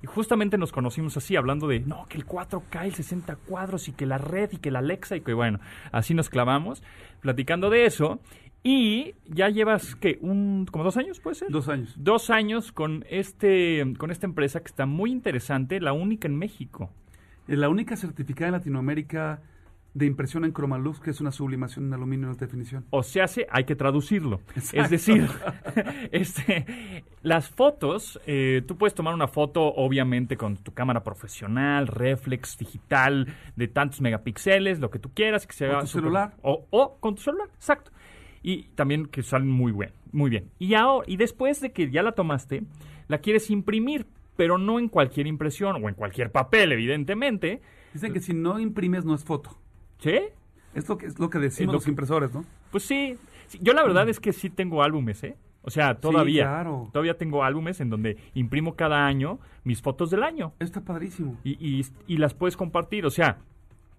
[0.02, 3.94] y justamente nos conocimos así, hablando de, no, que el 4K, el 60 cuadros y
[3.94, 5.60] que la red y que la Alexa y que bueno,
[5.94, 6.84] así nos clavamos
[7.22, 8.20] platicando de eso.
[8.68, 10.18] Y ya llevas, ¿qué?
[10.22, 11.52] Un, ¿Como dos años, puede ser?
[11.52, 11.94] Dos años.
[11.98, 16.90] Dos años con, este, con esta empresa que está muy interesante, la única en México.
[17.46, 19.40] La única certificada en Latinoamérica
[19.94, 22.86] de impresión en cromaluz, que es una sublimación en aluminio en alta definición.
[22.90, 24.42] O sea, hay que traducirlo.
[24.74, 25.30] Es decir,
[26.12, 32.58] este, las fotos, eh, tú puedes tomar una foto obviamente con tu cámara profesional, reflex,
[32.58, 35.46] digital, de tantos megapíxeles, lo que tú quieras.
[35.46, 36.34] Que sea con tu celular.
[36.42, 37.92] O, o con tu celular, exacto
[38.46, 40.52] y también que salen muy bien, muy bien.
[40.60, 42.62] Y ahora y después de que ya la tomaste,
[43.08, 44.06] la quieres imprimir,
[44.36, 47.64] pero no en cualquier impresión o en cualquier papel, evidentemente.
[47.92, 49.58] Dicen que si no imprimes no es foto.
[49.98, 50.20] ¿Sí?
[50.76, 52.46] Es lo que es lo que decimos los impresores, ¿no?
[52.70, 53.18] Pues sí.
[53.62, 55.36] Yo la verdad es que sí tengo álbumes, ¿eh?
[55.64, 56.44] O sea, todavía.
[56.44, 56.90] claro.
[56.94, 60.54] Todavía tengo álbumes en donde imprimo cada año mis fotos del año.
[60.60, 61.40] Está padrísimo.
[61.44, 63.08] Y, y, y las puedes compartir.
[63.08, 63.40] O sea,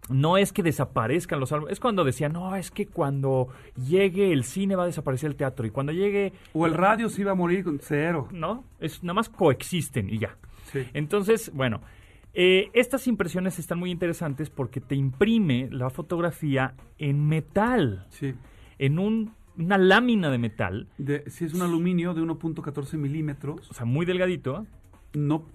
[0.09, 3.49] no es que desaparezcan los álbumes, es cuando decían, no, es que cuando
[3.89, 6.33] llegue el cine va a desaparecer el teatro y cuando llegue...
[6.53, 8.29] O el radio se iba a morir con cero.
[8.33, 10.37] No, es nada más coexisten y ya.
[10.93, 11.81] Entonces, bueno,
[12.35, 18.07] eh, estas impresiones están muy interesantes porque te imprime la fotografía en metal.
[18.11, 18.35] Sí.
[18.79, 20.89] En un, una lámina de metal.
[20.99, 23.71] De, si es un aluminio de 1.14 milímetros.
[23.71, 24.67] O sea, muy delgadito.
[25.15, 25.47] No,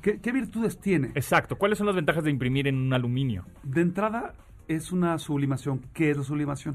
[0.00, 1.08] ¿Qué, virtudes tiene?
[1.14, 1.56] Exacto.
[1.56, 3.44] ¿Cuáles son las ventajas de imprimir en un aluminio?
[3.62, 4.34] De entrada,
[4.68, 5.80] es una sublimación.
[5.92, 6.74] ¿Qué es la sublimación?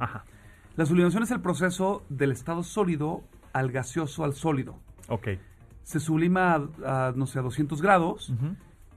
[0.75, 4.79] La sublimación es el proceso del estado sólido al gaseoso al sólido.
[5.09, 5.29] Ok.
[5.83, 8.33] Se sublima a, no sé, a 200 grados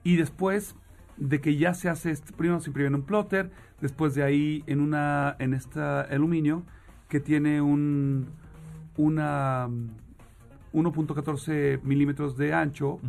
[0.03, 0.75] y después
[1.17, 4.63] de que ya se hace, este, primero se imprime en un plotter, después de ahí
[4.67, 6.63] en una en este aluminio
[7.07, 8.29] que tiene un
[8.97, 9.67] una
[10.73, 12.99] 1.14 milímetros de ancho,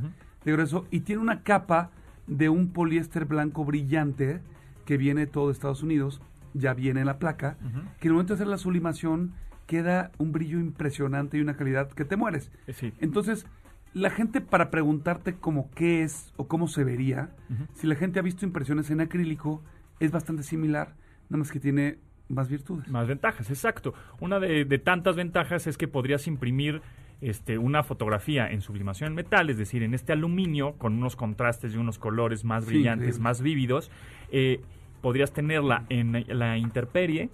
[0.44, 1.90] de grueso y tiene una capa
[2.26, 4.40] de un poliéster blanco brillante
[4.84, 6.20] que viene todo de Estados Unidos,
[6.54, 7.56] ya viene en la placa,
[8.00, 9.32] que en el momento de hacer la sublimación
[9.66, 12.50] queda un brillo impresionante y una calidad que te mueres.
[12.66, 13.46] Eh, Entonces,
[13.94, 17.30] la gente para preguntarte cómo qué es o cómo se vería,
[17.74, 19.62] si la gente ha visto impresiones en acrílico,
[20.00, 20.94] es bastante similar,
[21.28, 22.88] nada más que tiene más virtudes.
[22.88, 23.94] Más ventajas, exacto.
[24.20, 26.82] Una de, de tantas ventajas es que podrías imprimir
[27.22, 31.74] este, una fotografía en sublimación en metal, es decir, en este aluminio, con unos contrastes
[31.74, 33.90] y unos colores más brillantes, más vívidos,
[34.30, 34.60] eh,
[35.00, 37.30] podrías tenerla en la intemperie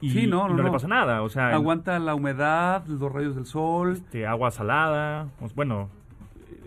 [0.00, 1.22] y, no, no, le pasa nada.
[1.22, 3.92] O sea, Aguanta la humedad, los rayos del sol.
[3.92, 5.88] Este, agua salada, pues, bueno.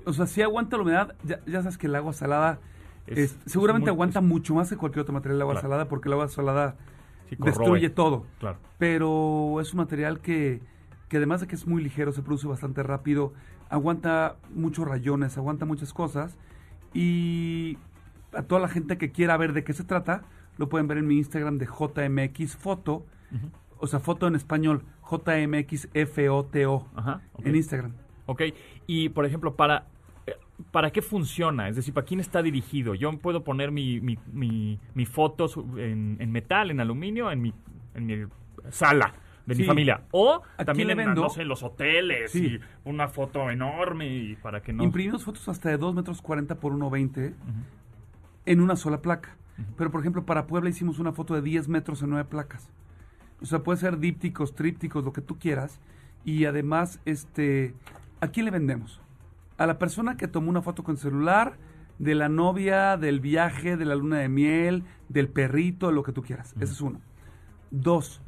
[0.05, 2.59] O sea, si aguanta la humedad, ya, sabes que el agua salada
[3.07, 6.27] es, seguramente aguanta mucho más que cualquier otro material el agua salada, porque el agua
[6.27, 6.75] salada
[7.29, 8.25] destruye todo.
[8.39, 8.57] Claro.
[8.77, 10.59] Pero es un material que
[11.11, 13.33] que además de que es muy ligero, se produce bastante rápido,
[13.69, 16.37] aguanta muchos rayones, aguanta muchas cosas.
[16.93, 17.77] Y
[18.31, 20.23] a toda la gente que quiera ver de qué se trata,
[20.55, 23.05] lo pueden ver en mi Instagram de JMX Foto,
[23.77, 26.87] o sea, foto en español, JMXFOTO,
[27.43, 27.91] en Instagram.
[28.25, 28.43] Ok,
[28.87, 29.87] y por ejemplo, para,
[30.27, 30.37] eh,
[30.71, 31.67] ¿para qué funciona?
[31.67, 32.95] Es decir, ¿para quién está dirigido?
[32.95, 34.17] Yo puedo poner mi, mi,
[34.95, 37.53] mi, foto en, en, metal, en aluminio, en mi,
[37.95, 38.15] en mi
[38.69, 39.13] sala
[39.45, 40.01] de mi familia.
[40.11, 41.27] O también le vendo?
[41.35, 44.83] en los hoteles y una foto enorme y para que no...
[44.83, 47.33] Imprimimos fotos hasta de 2 metros 40 por 1,20
[48.45, 49.35] en una sola placa.
[49.77, 52.69] Pero, por ejemplo, para Puebla hicimos una foto de 10 metros en 9 placas.
[53.41, 55.79] O sea, puede ser dípticos, trípticos, lo que tú quieras.
[56.25, 57.73] Y además, este,
[58.19, 59.01] ¿a quién le vendemos?
[59.57, 61.57] A la persona que tomó una foto con celular,
[61.99, 66.11] de la novia, del viaje, de la luna de miel, del perrito, de lo que
[66.11, 66.55] tú quieras.
[66.59, 66.99] Ese es uno.
[67.69, 68.21] Dos,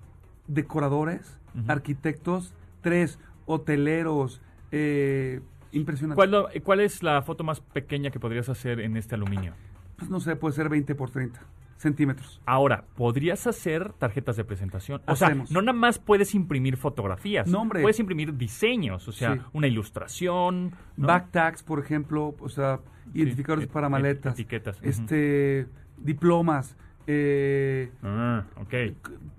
[0.48, 6.16] decoradores, arquitectos, tres, hoteleros, eh, impresionante.
[6.16, 9.54] ¿Cuál, ¿Cuál, es la foto más pequeña que podrías hacer en este aluminio?
[9.98, 11.40] Pues no sé, puede ser 20 por 30
[11.78, 12.42] centímetros.
[12.46, 15.02] Ahora, ¿podrías hacer tarjetas de presentación?
[15.06, 17.48] O sea, no nada más puedes imprimir fotografías.
[17.48, 17.82] No, hombre.
[17.82, 20.72] Puedes imprimir diseños, o sea, una ilustración.
[20.98, 22.80] Backtags, por ejemplo, o sea,
[23.14, 24.34] identificadores para maletas.
[24.34, 24.80] Etiquetas.
[24.82, 26.76] Este, diplomas,
[27.08, 28.44] eh, ah,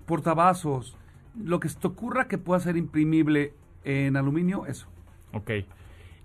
[0.05, 0.95] portavasos,
[1.41, 4.87] lo que se te ocurra que pueda ser imprimible en aluminio, eso.
[5.33, 5.51] Ok.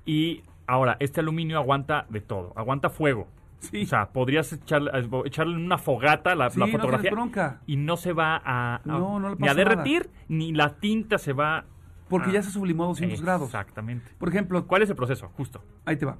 [0.04, 2.52] Y ahora, este aluminio aguanta de todo.
[2.56, 3.26] Aguanta fuego.
[3.60, 3.82] Sí.
[3.82, 4.90] O sea, podrías echarle,
[5.26, 7.60] echarle en una fogata la, Sí, la no fotografía bronca.
[7.66, 9.54] y no se va a, a- No, no le ni a nada.
[9.54, 11.66] derretir ni la tinta se va
[12.08, 13.48] Porque ya se sublimó a 200 grados.
[13.48, 14.10] Exactamente.
[14.18, 15.28] Por ejemplo, ¿Cuál es el proceso?
[15.36, 15.62] Justo.
[15.84, 16.16] ahí te va.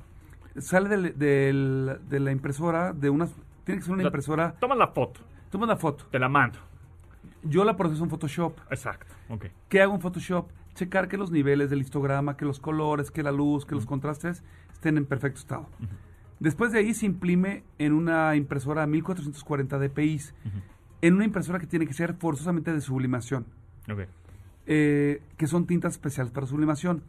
[0.59, 3.35] Sale del- del- de la impresora, de unas...
[3.70, 4.52] Tiene que ser una sea, impresora...
[4.61, 6.04] Toma la foto, Toma la foto.
[6.11, 6.59] te la mando.
[7.42, 8.59] Yo la proceso en Photoshop.
[8.70, 9.14] Exacto.
[9.28, 9.46] Ok.
[9.68, 10.48] ¿Qué hago en Photoshop?
[10.74, 14.42] Checar que los niveles del histograma, que los colores, que la luz, que los contrastes
[14.72, 15.66] estén en perfecto estado.
[16.38, 20.20] Después de ahí se imprime en una impresora 1440 dpi,
[21.02, 23.46] en una impresora que tiene que ser forzosamente de sublimación,
[23.90, 24.00] Ok.
[24.66, 27.02] eh, que son tintas especiales para sublimación.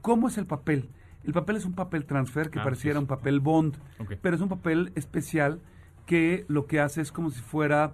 [0.00, 0.88] ¿Cómo es el papel?
[1.24, 3.02] El papel es un papel transfer que Ah, pareciera sí, sí.
[3.02, 4.12] un papel bond, Ok.
[4.22, 5.60] pero es un papel especial
[6.08, 7.92] que lo que hace es como si fuera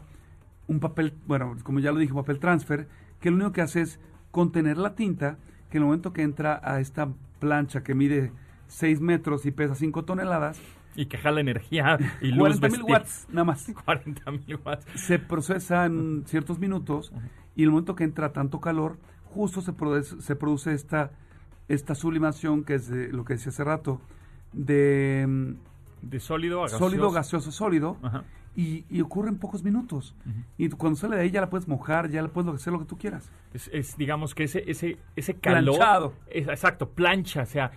[0.69, 2.87] un papel, bueno, como ya lo dije, papel transfer,
[3.21, 3.99] que lo único que hace es
[4.31, 5.37] contener la tinta,
[5.69, 7.09] que en el momento que entra a esta
[7.41, 8.31] plancha que mide
[8.69, 10.61] 6 metros y pesa 5 toneladas,
[10.95, 12.85] Y que jala energía y luz 40 mil bestia.
[12.85, 14.87] watts nada más, 40 mil watts.
[14.95, 17.13] se procesa en ciertos minutos
[17.57, 21.11] y en el momento que entra tanto calor, justo se produce, se produce esta,
[21.67, 24.01] esta sublimación que es de lo que decía hace rato,
[24.53, 25.74] de mm,
[26.11, 26.85] De sólido a gaseoso.
[26.85, 28.25] sólido, gaseoso, sólido, Ajá.
[28.57, 30.15] y, y ocurre en pocos minutos.
[30.59, 32.85] Y cuando sale de ahí ya la puedes mojar, ya la puedes hacer lo que
[32.85, 33.31] tú quieras.
[33.53, 35.77] Es, es, digamos que ese, ese, ese calor.
[35.77, 36.13] Planchado.
[36.29, 37.43] es- exacto, plancha.
[37.43, 37.71] O sea,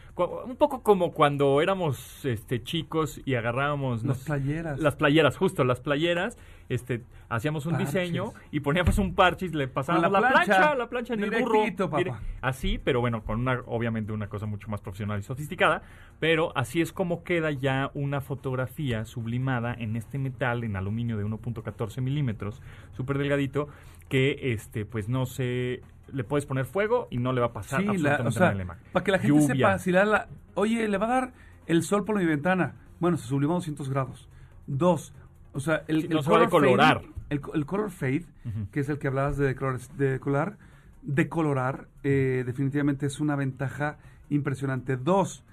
[0.46, 4.04] un poco como cuando éramos este, chicos y agarrábamos.
[4.04, 4.80] Las nos- playeras.
[4.80, 6.38] Las playeras, justo, las playeras.
[6.70, 7.94] Este, hacíamos un Parches.
[7.94, 11.32] diseño y poníamos un parche y le pasábamos la, la plancha, la plancha en el
[11.32, 11.64] burro.
[11.90, 12.20] papá.
[12.42, 15.82] Así, pero bueno, con una, obviamente una cosa mucho más profesional y sofisticada.
[16.20, 21.26] Pero así es como queda ya una fotografía sublimada en este metal, en aluminio de
[21.26, 23.68] 1.14 milímetros, súper delgadito,
[24.10, 27.82] que este, pues no se le puedes poner fuego y no le va a pasar
[27.82, 28.84] Sí, la- absolutamente o sea, nada en la imagen.
[28.94, 29.56] para que la gente Lluvia.
[29.56, 31.34] sepa, si le da la, oye, le va a dar
[31.66, 32.76] el sol por mi ventana.
[33.00, 34.30] Bueno, se sublimó a 200 grados.
[34.68, 35.14] Dos,
[35.54, 37.02] o sea, el, Sí, el se color decolorar.
[37.02, 38.26] fade- el, el color fade,
[38.72, 40.58] que es el que hablabas de decolorar, de
[41.04, 43.98] decolorar, eh, definitivamente es una ventaja
[44.30, 44.98] impresionante.
[44.98, 45.44] Dos,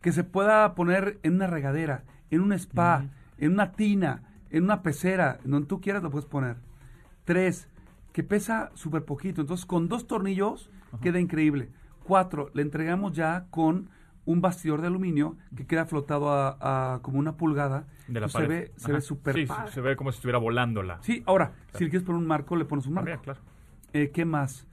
[0.00, 3.04] que se pueda poner en una regadera, en un spa,
[3.38, 6.56] en una tina, en una pecera, en donde tú quieras lo puedes poner.
[7.24, 7.68] Tres,
[8.12, 9.40] que pesa súper poquito.
[9.40, 10.70] Entonces, con dos tornillos
[11.02, 11.68] queda increíble.
[12.04, 13.90] Cuatro, le entregamos ya con
[14.28, 17.86] un bastidor de aluminio que queda flotado a, a como una pulgada.
[18.08, 18.48] de la Entonces, se pared.
[18.68, 19.72] ve, se ve súper Sí, padre.
[19.72, 20.98] se ve como si estuviera volándola.
[21.00, 23.06] Sí, ahora, si le quieres poner un marco, le pones un marco.
[23.10, 23.40] También, claro.
[23.94, 24.66] Eh, ¿Qué más?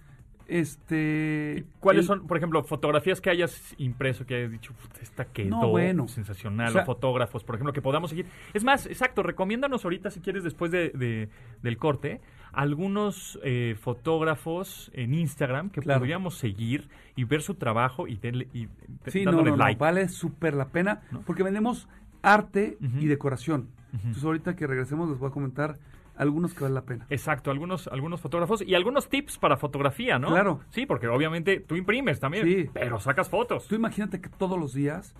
[0.47, 1.65] Este...
[1.79, 5.61] ¿Cuáles el- son, por ejemplo, fotografías que hayas impreso, que hayas dicho, "Puta, esta quedó
[5.61, 6.07] No, bueno.
[6.07, 6.69] sensacional?
[6.69, 8.25] O sea- o fotógrafos, por ejemplo, que podamos seguir.
[8.53, 11.29] Es más, exacto, recomiéndanos ahorita, si quieres, después de, de-
[11.61, 12.21] del corte,
[12.53, 15.99] algunos eh, fotógrafos en Instagram que Claro.
[15.99, 18.67] podríamos seguir y ver su trabajo y, denle- y
[19.09, 19.79] Sí, no, dándole no, no, like.
[19.79, 21.87] vale súper la pena porque vendemos
[22.21, 23.69] arte y decoración.
[23.93, 25.77] Entonces ahorita que regresemos les voy a comentar
[26.17, 27.05] algunos que valen la pena.
[27.09, 30.29] Exacto, algunos, algunos fotógrafos y algunos tips para fotografía, ¿no?
[30.29, 30.61] Claro.
[30.69, 32.69] Sí, porque obviamente tú imprimes también, Sí.
[32.73, 33.67] pero sacas fotos.
[33.67, 35.13] Tú imagínate que todos los días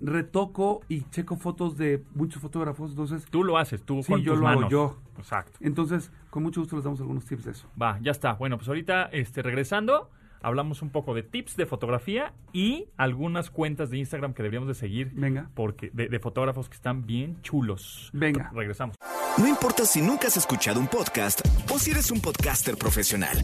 [0.00, 4.32] retoco y checo fotos de muchos fotógrafos, entonces, Tú lo haces, tú Sí, con yo
[4.32, 4.70] tus lo hago manos.
[4.72, 4.98] yo.
[5.18, 5.58] Exacto.
[5.62, 7.66] entonces con mucho gusto les damos algunos tips de eso.
[7.80, 8.34] Va, ya está.
[8.34, 10.10] Bueno, pues ahorita este, regresando,
[10.42, 14.74] hablamos un poco de tips de fotografía y algunas cuentas de Instagram que deberíamos de
[14.74, 15.50] seguir Venga.
[15.54, 18.10] porque de, de fotógrafos que están bien chulos.
[18.12, 18.50] Venga.
[18.54, 18.96] Regresamos.
[19.38, 21.40] No importa si nunca has escuchado un podcast
[21.72, 23.36] o si eres un podcaster profesional.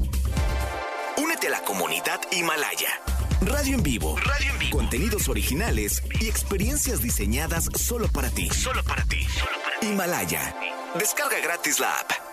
[1.22, 2.88] Únete a la comunidad Himalaya.
[3.42, 4.16] Radio en vivo.
[4.18, 4.76] Radio en vivo.
[4.78, 8.48] Contenidos originales y experiencias diseñadas solo para ti.
[8.50, 9.26] Solo para ti.
[9.83, 10.55] Himalaya.
[10.98, 12.32] Descarga gratis la app.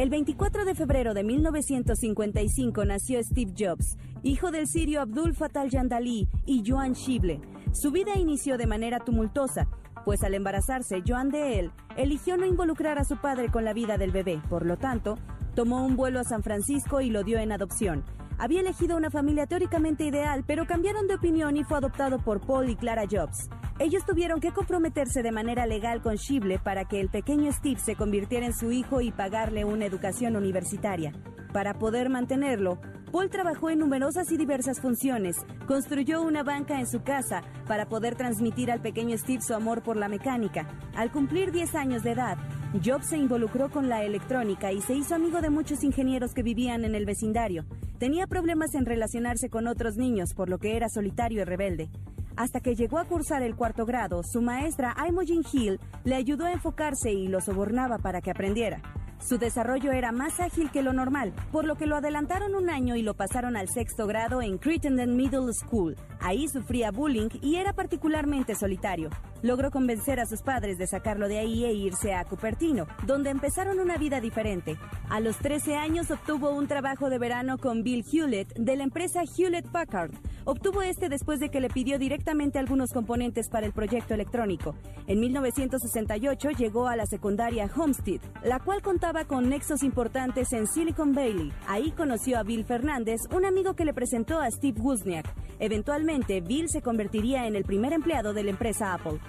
[0.00, 6.26] El 24 de febrero de 1955 nació Steve Jobs, hijo del sirio Abdul Fattah Yandali
[6.46, 7.42] y Joan Schible.
[7.74, 9.68] Su vida inició de manera tumultuosa,
[10.06, 13.98] pues al embarazarse Joan de él, eligió no involucrar a su padre con la vida
[13.98, 14.40] del bebé.
[14.48, 15.18] Por lo tanto,
[15.54, 18.02] tomó un vuelo a San Francisco y lo dio en adopción.
[18.40, 22.70] Había elegido una familia teóricamente ideal, pero cambiaron de opinión y fue adoptado por Paul
[22.70, 23.50] y Clara Jobs.
[23.78, 27.96] Ellos tuvieron que comprometerse de manera legal con Schible para que el pequeño Steve se
[27.96, 31.12] convirtiera en su hijo y pagarle una educación universitaria.
[31.52, 32.80] Para poder mantenerlo,
[33.10, 35.36] Paul trabajó en numerosas y diversas funciones.
[35.66, 39.96] Construyó una banca en su casa para poder transmitir al pequeño Steve su amor por
[39.96, 40.68] la mecánica.
[40.94, 42.38] Al cumplir 10 años de edad,
[42.84, 46.84] Jobs se involucró con la electrónica y se hizo amigo de muchos ingenieros que vivían
[46.84, 47.64] en el vecindario.
[47.98, 51.90] Tenía problemas en relacionarse con otros niños, por lo que era solitario y rebelde.
[52.36, 56.52] Hasta que llegó a cursar el cuarto grado, su maestra Imogen Hill le ayudó a
[56.52, 58.80] enfocarse y lo sobornaba para que aprendiera.
[59.20, 62.96] Su desarrollo era más ágil que lo normal, por lo que lo adelantaron un año
[62.96, 65.96] y lo pasaron al sexto grado en Crittenden Middle School.
[66.20, 69.10] Ahí sufría bullying y era particularmente solitario.
[69.42, 73.78] Logró convencer a sus padres de sacarlo de ahí e irse a Cupertino, donde empezaron
[73.78, 74.76] una vida diferente.
[75.08, 79.22] A los 13 años obtuvo un trabajo de verano con Bill Hewlett de la empresa
[79.22, 80.12] Hewlett Packard.
[80.44, 84.74] Obtuvo este después de que le pidió directamente algunos componentes para el proyecto electrónico.
[85.06, 91.14] En 1968 llegó a la secundaria Homestead, la cual contaba con nexos importantes en Silicon
[91.14, 91.52] Valley.
[91.66, 95.26] Ahí conoció a Bill Fernández, un amigo que le presentó a Steve Wozniak.
[95.58, 99.20] Eventualmente, Bill se convertiría en el primer empleado de la empresa Apple.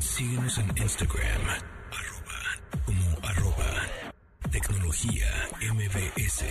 [0.00, 1.42] Síguenos en Instagram,
[1.92, 3.70] arroba, como arroba,
[4.50, 5.26] tecnología
[5.72, 6.44] MBS.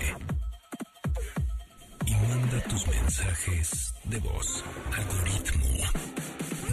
[2.06, 4.64] Y manda tus mensajes de voz,
[4.98, 5.68] algoritmo,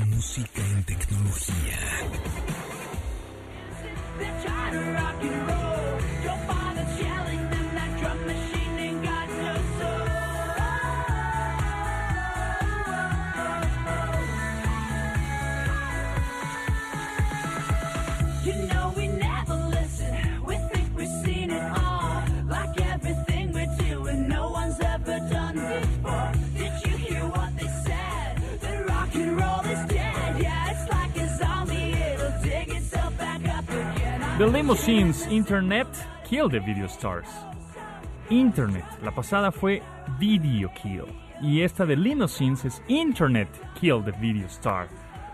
[0.06, 1.78] música en tecnología.
[34.38, 35.88] The Limousines Internet
[36.22, 37.26] Kill the Video Stars.
[38.30, 39.82] Internet, la pasada fue
[40.20, 41.06] Video Kill.
[41.42, 43.48] Y esta de Limousines es Internet
[43.80, 44.86] Kill the Video Star.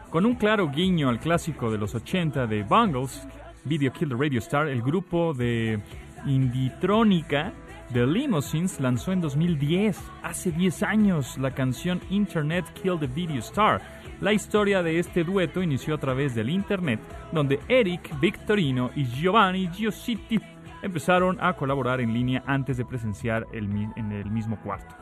[0.08, 3.28] Con un claro guiño al clásico de los 80 de Bungles,
[3.64, 5.82] Video Kill the Radio Star, el grupo de
[6.24, 7.52] Inditrónica
[7.92, 13.80] The Limousines lanzó en 2010, hace 10 años, la canción Internet Kill the Video Star.
[14.20, 17.00] La historia de este dueto inició a través del Internet,
[17.32, 20.40] donde Eric Victorino y Giovanni Giositti
[20.82, 23.64] empezaron a colaborar en línea antes de presenciar el
[23.96, 24.94] en el mismo cuarto.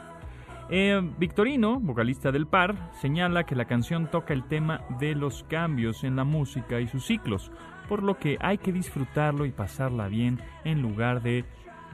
[0.74, 6.02] Eh, Victorino, vocalista del par, señala que la canción toca el tema de los cambios
[6.02, 7.52] en la música y sus ciclos,
[7.88, 11.44] por lo que hay que disfrutarlo y pasarla bien en lugar de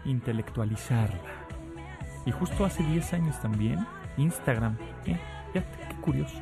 [0.09, 1.47] intelectualizarla.
[2.27, 3.87] Y justo hace 10 años también,
[4.17, 4.77] Instagram.
[5.07, 5.19] ¿eh?
[5.53, 5.63] Qué
[6.01, 6.39] curioso.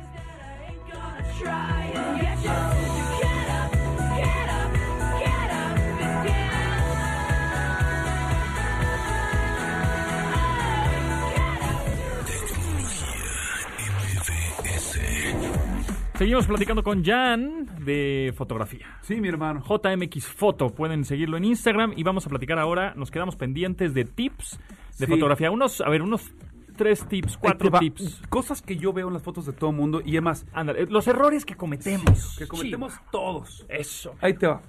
[16.17, 18.87] Seguimos platicando con Jan de fotografía.
[19.01, 19.61] Sí, mi hermano.
[19.63, 24.03] JMX Foto, pueden seguirlo en Instagram y vamos a platicar ahora, nos quedamos pendientes de
[24.05, 24.59] tips
[24.97, 25.11] de Sí.
[25.11, 25.51] fotografía.
[25.51, 26.31] Unos, a ver, unos
[26.75, 27.79] tres tips, cuatro va.
[27.79, 28.23] tips.
[28.29, 31.07] Cosas que yo veo en las fotos de todo mundo y además Ándale, eh, los
[31.07, 32.35] errores que cometemos.
[32.39, 33.65] que cometemos todos.
[33.69, 34.15] Eso.
[34.19, 34.61] Ahí te va.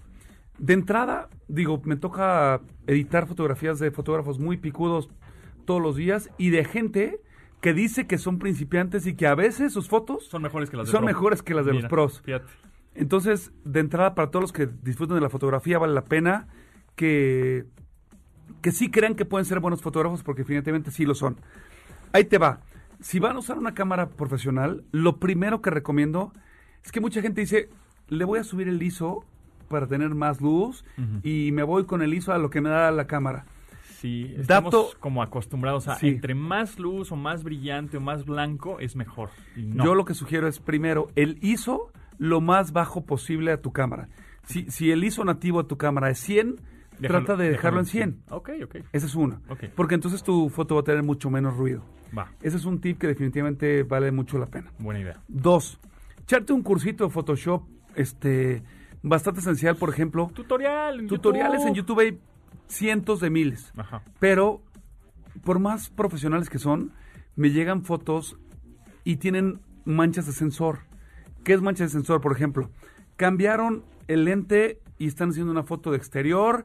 [0.58, 5.08] De entrada, digo, me toca editar fotografías de fotógrafos muy picudos
[5.64, 7.20] todos los días y de gente
[7.60, 10.86] que dice que son principiantes y que a veces sus fotos Son mejores que las
[10.86, 11.06] de son pro.
[11.06, 12.20] mejores que las de Mira, los pros.
[12.22, 12.46] Fíjate.
[12.94, 16.48] Entonces, de entrada, para todos los que disfruten de la fotografía, vale la pena
[16.96, 17.64] que,
[18.60, 21.36] que sí crean que pueden ser buenos fotógrafos, porque definitivamente sí lo son.
[22.12, 22.60] Ahí te va.
[23.00, 26.32] Si van a usar una cámara profesional, lo primero que recomiendo
[26.84, 27.68] es que mucha gente dice,
[28.08, 29.24] le voy a subir el ISO
[29.68, 30.84] para tener más luz
[31.22, 33.44] y me voy con el ISO a lo que me da la cámara.
[34.00, 36.08] Sí, estamos Dato- como acostumbrados a Sí.
[36.08, 39.30] entre más luz o más brillante o más blanco es mejor.
[39.56, 39.84] No.
[39.84, 44.08] Yo lo que sugiero es primero el ISO lo más bajo posible a tu cámara.
[44.44, 46.56] Si, si el ISO nativo a tu cámara es 100,
[47.00, 48.22] Déjalo- trata de dejarlo en en 100.
[48.30, 48.76] Ok, ok.
[48.92, 49.40] Ese es uno.
[49.74, 51.82] Porque entonces tu foto va a tener mucho menos ruido.
[52.16, 54.72] Va, Ese es un tip que definitivamente vale mucho la pena.
[54.78, 55.20] buena idea.
[55.28, 55.78] Dos,
[56.22, 57.64] echarte un cursito de Photoshop
[57.96, 58.62] este,
[59.02, 60.30] bastante esencial, por ejemplo.
[60.34, 61.00] Tutorial.
[61.00, 62.18] en Tutoriales en YouTube hay
[62.68, 63.72] cientos de miles.
[63.76, 64.02] Ajá.
[64.18, 64.62] Pero,
[65.44, 66.92] por más profesionales que son,
[67.36, 68.36] me llegan fotos
[69.04, 70.80] y tienen manchas de sensor.
[71.44, 72.70] ¿Qué es mancha de sensor, por ejemplo?
[73.16, 76.64] Cambiaron el lente y están haciendo una foto de exterior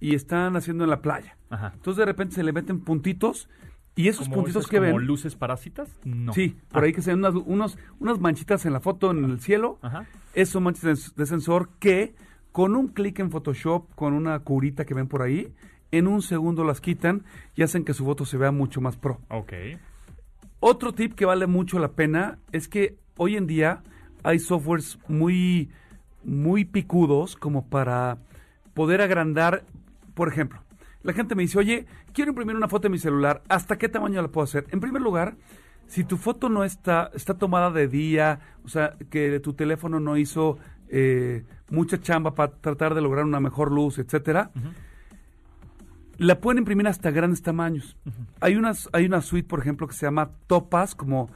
[0.00, 1.36] y están haciendo en la playa.
[1.50, 1.72] Ajá.
[1.74, 3.48] Entonces de repente se le meten puntitos
[3.96, 5.06] y esos ¿Cómo puntitos esas que como ven...
[5.06, 5.88] luces parásitas?
[6.04, 6.32] No.
[6.32, 9.24] Sí, por Ah, ahí que se ven unas, unos- unas manchitas en la foto en
[9.24, 9.78] el cielo.
[9.82, 10.06] Ajá.
[10.46, 12.14] Son manchas de, de sensor que
[12.54, 15.52] con un clic en Photoshop, con una curita que ven por ahí,
[15.90, 17.24] en un segundo las quitan
[17.56, 19.18] y hacen que su foto se vea mucho más pro.
[19.28, 19.52] Ok.
[20.60, 23.82] Otro tip que vale mucho la pena es que hoy en día
[24.22, 25.68] hay softwares muy,
[26.22, 28.18] muy picudos como para
[28.72, 29.64] poder agrandar,
[30.14, 30.62] por ejemplo,
[31.02, 34.22] la gente me dice, oye, quiero imprimir una foto de mi celular, ¿hasta qué tamaño
[34.22, 34.66] la puedo hacer?
[34.70, 35.34] En primer lugar,
[35.88, 40.16] si tu foto no está, está tomada de día, o sea, que tu teléfono no
[40.16, 40.58] hizo
[40.96, 44.52] eh, mucha chamba para tratar de lograr una mejor luz, etcétera,
[46.18, 47.96] la pueden imprimir hasta grandes tamaños.
[48.40, 51.28] Hay unas, hay una suite, por ejemplo, que se llama Topaz, como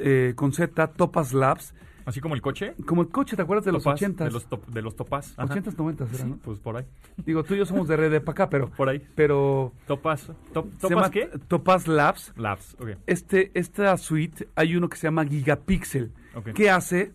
[0.00, 1.74] eh, con Z, Topaz Labs,
[2.06, 2.74] Así como el coche.
[2.86, 5.34] como el coche, ¿te acuerdas de los Topaz, 80 De los, top- de los topaz.
[5.36, 5.54] Ajá.
[5.54, 6.38] 80s, 90s, era, Sí, ¿no?
[6.38, 6.84] pues por ahí.
[7.18, 9.06] Digo, tú y yo somos de red para acá, pero, Por ahí.
[9.14, 10.32] pero Topaz.
[10.52, 11.26] Top, ¿Topaz llama qué?
[11.46, 12.32] Topaz Labs.
[12.36, 12.74] Labs.
[12.80, 12.88] Ok.
[13.06, 16.52] Este, esta suite hay uno que se llama Gigapixel, Ok.
[16.52, 17.12] que hace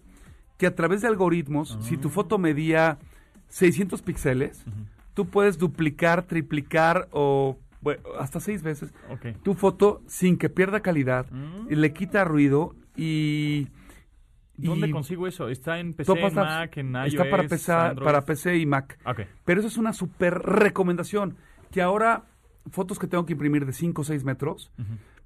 [0.58, 2.01] que a través de algoritmos, si Ah.
[2.01, 2.97] tu foto medía
[3.49, 4.64] 600 píxeles,
[5.14, 8.91] tú puedes duplicar, triplicar o bueno, hasta seis veces
[9.43, 11.72] tu foto sin que pierda calidad, Mm.
[11.72, 13.68] y le quita ruido y...
[14.58, 15.49] ¿Dónde y consigo eso?
[15.49, 18.06] ¿Está en PC, en Mac, en iOS, está para PC, Android?
[18.06, 18.97] para PC y Mac.
[19.43, 21.36] Pero eso es una super recomendación.
[21.72, 22.24] Que ahora,
[22.72, 24.72] fotos que tengo que imprimir de 5 o 6 metros,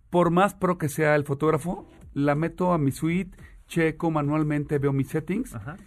[0.09, 3.37] por más pro que sea el fotógrafo, la meto a mi suite,
[3.69, 5.77] checo manualmente, veo mis settings Ajá.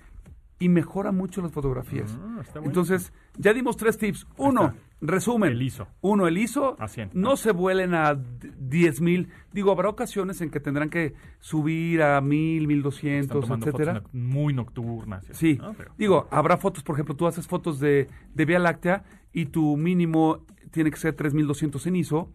[0.58, 2.16] y mejora mucho las fotografías.
[2.22, 2.68] Ah, está bueno.
[2.68, 4.26] Entonces, ya dimos tres tips.
[4.38, 5.50] Uno, resumen.
[5.52, 5.88] El ISO.
[6.00, 6.76] Uno, el ISO.
[6.80, 7.10] A 100.
[7.12, 9.28] No se vuelen a d- 10 mil.
[9.52, 13.94] Digo, habrá ocasiones en que tendrán que subir a mil, mil Están doscientos, tomando etcétera.
[13.94, 15.26] fotos noc- muy nocturnas.
[15.32, 15.58] Sí,
[15.98, 19.02] digo, habrá fotos, por ejemplo, tú haces fotos de, de Vía Láctea
[19.32, 22.30] y tu mínimo tiene que ser 3200 en ISO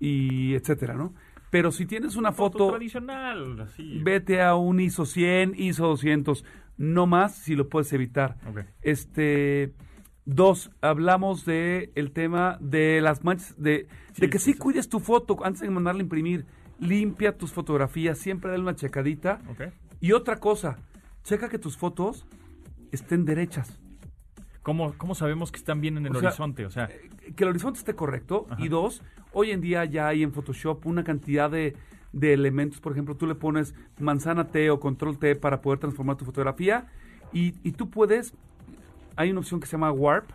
[0.00, 1.12] y etcétera, ¿no?
[1.50, 4.00] Pero si tienes una foto, foto, tradicional, así.
[4.02, 6.44] vete a un ISO 100, ISO 200,
[6.76, 8.36] no más si lo puedes evitar.
[8.48, 8.60] Ok.
[8.82, 9.72] Este,
[10.24, 14.58] dos, hablamos de el tema de las manchas, de, Sí, de que sí, sí, sí.
[14.58, 16.46] cuides tu foto antes de mandarla a imprimir.
[16.80, 19.40] Limpia tus fotografías, siempre dale una checadita.
[19.48, 19.72] Ok.
[20.00, 20.78] Y otra cosa,
[21.22, 22.26] checa que tus fotos
[22.92, 23.80] estén derechas.
[24.66, 26.66] ¿Cómo, ¿Cómo sabemos que están bien en el O sea, horizonte?
[26.66, 28.48] O sea, Eh, Que el horizonte esté correcto.
[28.50, 28.60] Ajá.
[28.64, 29.00] Y dos,
[29.32, 31.76] hoy en día ya hay en Photoshop una cantidad de,
[32.12, 32.80] de elementos.
[32.80, 36.88] Por ejemplo, tú le pones manzana T o control T para poder transformar tu fotografía.
[37.32, 38.34] Y, y tú puedes,
[39.14, 40.30] hay una opción que se llama Warp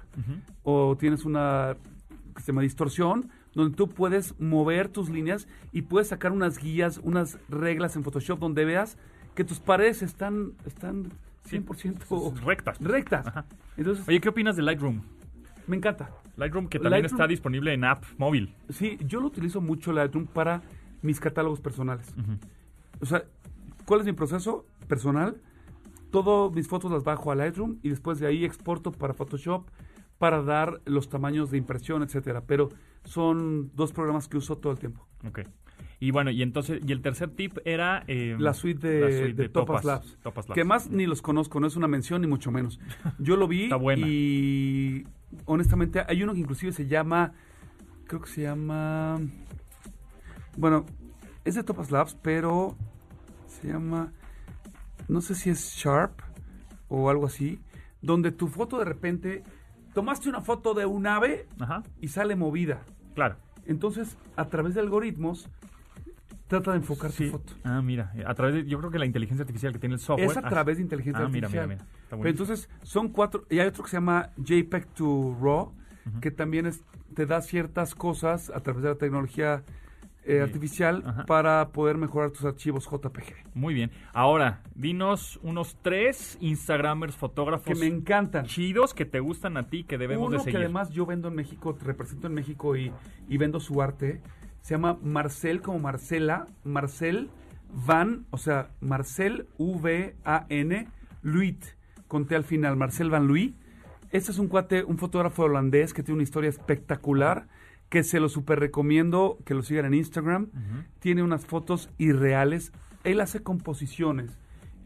[0.64, 1.76] o tienes una
[2.34, 7.02] que se llama distorsión, donde tú puedes mover tus líneas y puedes sacar unas guías,
[7.04, 8.98] unas reglas en Photoshop donde veas
[9.36, 11.12] que tus paredes están, están
[11.52, 12.80] 100% rectas.
[12.80, 13.28] rectas.
[13.28, 13.46] Ajá.
[13.78, 15.02] Entonces, Oye, ¿qué opinas de Lightroom?
[15.68, 16.10] me encanta.
[16.38, 18.54] Lightroom que también Lightroom- está disponible en app móvil.
[18.70, 20.62] Sí, yo lo utilizo mucho Lightroom para
[21.02, 22.14] mis catálogos personales.
[23.00, 23.24] O sea,
[23.86, 25.38] ¿cuál es mi proceso personal?
[26.12, 29.68] Todas mis fotos las bajo a Lightroom y después de ahí exporto para Photoshop
[30.18, 32.42] para dar los tamaños de impresión, etcétera.
[32.46, 32.70] Pero
[33.06, 35.08] son dos programas que uso todo el tiempo.
[35.28, 35.42] Ok.
[36.00, 38.04] Y bueno, y entonces, y el tercer tip era...
[38.08, 40.56] eh, La suite de, la suite de Topaz, Labs, Topaz Labs.
[40.56, 42.80] Que más ni los conozco, no es una mención ni mucho menos.
[43.20, 44.08] Yo lo vi Está buena.
[44.08, 45.06] y
[45.46, 47.34] honestamente hay uno que inclusive se llama,
[48.08, 49.20] creo que se llama,
[50.58, 50.86] bueno,
[51.46, 52.76] es de Topaz Labs, pero
[53.48, 54.12] se llama,
[55.08, 56.20] no sé si es Sharp
[56.88, 57.60] o algo así,
[58.02, 59.44] donde tu foto de repente,
[59.94, 62.82] tomaste una foto de un ave Ajá, y sale movida.
[63.14, 63.36] claro.
[63.68, 65.48] Entonces, a través de algoritmos,
[66.52, 67.26] trata de enfocar Sí.
[67.26, 67.54] tu foto.
[67.64, 70.30] Ah, mira, a través de, yo creo que la inteligencia artificial que tiene el software...
[70.30, 71.68] Es a ah, través de inteligencia ah, mira, artificial.
[71.70, 72.00] mira, mira.
[72.04, 75.72] Está Pero entonces son cuatro, y hay otro que se llama JPEG to RAW,
[76.20, 76.84] que también es,
[77.16, 79.64] te da ciertas cosas a través de la tecnología
[80.24, 80.38] eh, Sí.
[80.40, 81.26] artificial Ajá.
[81.26, 83.34] para poder mejorar tus archivos JPG.
[83.56, 83.90] Muy bien.
[84.14, 88.46] Ahora, dinos unos tres Instagramers, Que fotógrafos me encantan.
[88.46, 90.60] chidos que te gustan a ti, que debemos Uno de que seguir.
[90.60, 92.92] además yo vendo en México, te represento en México y,
[93.30, 94.22] y vendo su arte,
[94.62, 97.30] se llama Marcel como Marcela, Marcel
[97.74, 100.88] Van, o sea, Marcel V-A-N,
[101.22, 101.66] Luit,
[102.08, 103.54] conté al final, Marcel Van Louis.
[104.12, 107.48] Este es un cuate, un fotógrafo holandés que tiene una historia espectacular,
[107.90, 110.50] que se lo super recomiendo que lo sigan en Instagram.
[111.00, 112.74] Tiene unas fotos irreales.
[113.04, 114.38] Él hace composiciones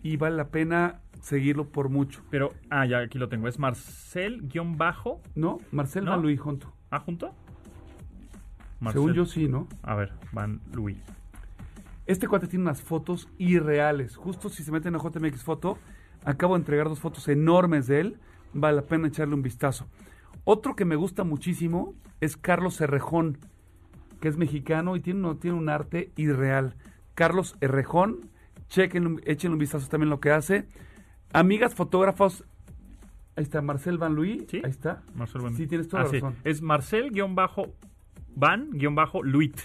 [0.03, 2.21] y vale la pena seguirlo por mucho.
[2.29, 3.47] Pero, ah, ya aquí lo tengo.
[3.47, 5.21] Es Marcel-bajo.
[5.33, 5.59] ¿No?
[5.71, 6.11] Marcel ¿No?
[6.11, 6.73] Van Louis junto.
[6.91, 7.33] ¿Ah, junto?
[8.91, 9.67] Según yo sí, ¿no?
[9.83, 10.97] A ver, Van Louis.
[12.05, 14.15] Este cuate tiene unas fotos irreales.
[14.15, 15.77] Justo si se meten a JMX Foto,
[16.23, 18.17] acabo de entregar dos fotos enormes de él.
[18.53, 19.87] Vale la pena echarle un vistazo.
[20.43, 23.39] Otro que me gusta muchísimo es Carlos Errejón,
[24.21, 26.75] que es mexicano y tiene, uno- tiene un arte irreal.
[27.15, 28.29] Carlos Errejón,
[28.69, 30.67] chequen, échenle un vistazo también lo que hace.
[31.33, 32.43] Amigas fotógrafos,
[33.35, 34.61] ahí está Marcel Van Louis, ¿Sí?
[34.63, 35.01] ahí está.
[35.15, 36.19] Marcel Van Sí, tienes toda Ah, la sí.
[36.19, 36.35] razón.
[36.43, 36.61] Es
[38.35, 39.59] Marcel-Van-Luit.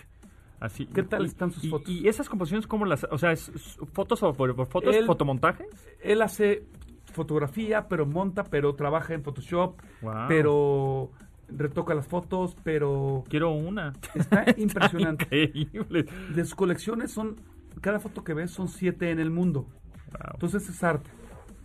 [0.60, 0.86] Así.
[0.86, 1.88] ¿Qué tal están sus y- fotos?
[1.90, 3.04] Y esas composiciones, ¿cómo las...?
[3.10, 3.50] O sea, ¿es,
[3.92, 5.66] fotos o fotos, Él- fotomontajes?
[6.02, 6.64] Él hace
[7.12, 10.12] fotografía, pero monta, pero trabaja en Photoshop, Wow.
[10.28, 11.10] pero
[11.48, 13.92] retoca las fotos, pero Quiero una.
[14.14, 15.44] está impresionante.
[15.54, 16.04] Increíble.
[16.34, 17.36] De sus colecciones son,
[17.80, 19.62] cada foto que ves son siete en el mundo.
[20.12, 20.30] Wow.
[20.34, 21.10] Entonces es arte.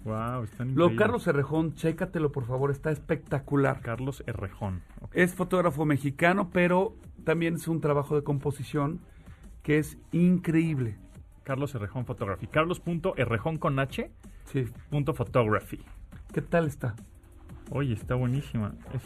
[0.06, 0.96] Wow, están Lo.
[0.96, 3.82] Carlos Herrejón, chécatelo por favor, está espectacular.
[3.82, 4.82] Carlos Errejón.
[5.02, 5.12] Ok.
[5.14, 6.96] Es fotógrafo mexicano, pero
[7.26, 9.02] también es un trabajo de composición
[9.64, 10.98] que es increíble.
[11.44, 12.48] Carlos Errejón Photography.
[12.48, 14.10] Carlos.errejón con H.
[14.46, 14.66] Sí.
[14.90, 15.80] Punto photography.
[16.34, 16.96] ¿Qué tal está?
[17.72, 18.74] Oye, está buenísima.
[18.94, 19.02] Es,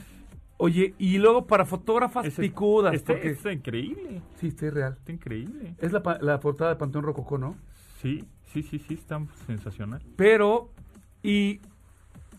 [0.62, 3.30] Oye, y luego para fotógrafas ese- picudas, este- porque...
[3.30, 4.22] Está increíble.
[4.36, 4.94] Sí, está real.
[5.00, 5.76] Está increíble.
[5.80, 7.56] Es la, la portada de Panteón Rococó, ¿no?
[8.02, 10.02] Sí, sí, sí, sí, está sensacional.
[10.18, 10.72] Pero,
[11.24, 11.60] y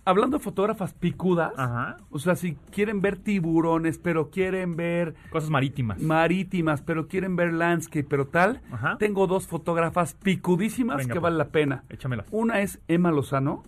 [0.04, 1.96] hablando de fotógrafas picudas, Ajá.
[2.10, 6.00] o sea, si quieren ver tiburones, pero quieren ver Cosas marítimas.
[6.00, 8.96] marítimas, pero quieren ver landscape, pero tal, Ajá.
[8.98, 11.22] tengo dos fotógrafas picudísimas Venga, que pues.
[11.24, 11.84] vale la pena.
[11.90, 12.26] Échamelas.
[12.30, 13.62] Una es Emma Lozano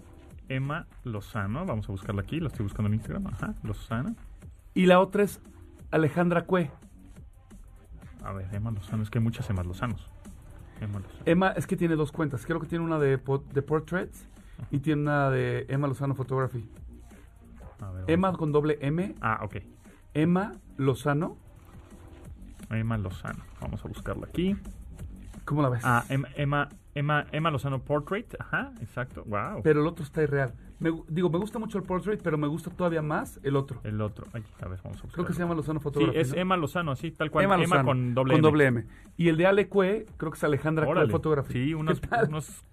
[0.49, 1.65] Emma Lozano.
[1.65, 2.39] Vamos a buscarla aquí.
[2.41, 3.27] La estoy buscando en Instagram.
[3.29, 3.55] Ajá.
[3.63, 4.15] Lozano.
[4.75, 5.41] y la otra es
[5.91, 6.71] Alejandra Cue.
[8.25, 9.03] A ver, Emma Lozano.
[9.03, 10.11] Es que hay muchas Emma Lozanos.
[10.81, 11.23] Emma Lozano.
[11.25, 12.45] Emma es que tiene dos cuentas.
[12.45, 13.19] Creo que tiene una de,
[13.53, 14.29] de portraits
[14.71, 16.69] y tiene una de Emma Lozano Photography.
[17.95, 19.57] Ver, Emma con doble M, Ah, ok.
[20.15, 21.37] Emma Lozano.
[22.71, 23.43] Emma Lozano.
[23.61, 24.57] Vamos a buscarla aquí.
[25.45, 25.83] ¿Cómo la ves?
[25.85, 28.35] Ah, Emma, Emma, Emma, Emma Lozano Portrait.
[28.39, 29.25] Ajá, exacto.
[29.27, 29.63] Wow.
[29.63, 30.53] Pero el otro está irreal.
[30.79, 33.81] Me digo, me gusta mucho el portrait, pero me gusta todavía más el otro.
[33.85, 34.27] El otro.
[34.33, 35.13] Ay, a ver, vamos a buscar.
[35.13, 36.19] Creo que se llama Lozano Sí, Photography.
[36.19, 36.41] es ¿no?
[36.41, 37.45] Emma Lozano, así, tal cual.
[37.45, 38.35] Emma Emma, Lozano, con doble
[38.67, 38.81] M.
[38.81, 38.85] M.
[39.17, 41.09] Y el de Ale Cue, creo que es Alejandra Cue.
[41.09, 41.53] Photography.
[41.53, 42.01] Sí, unos,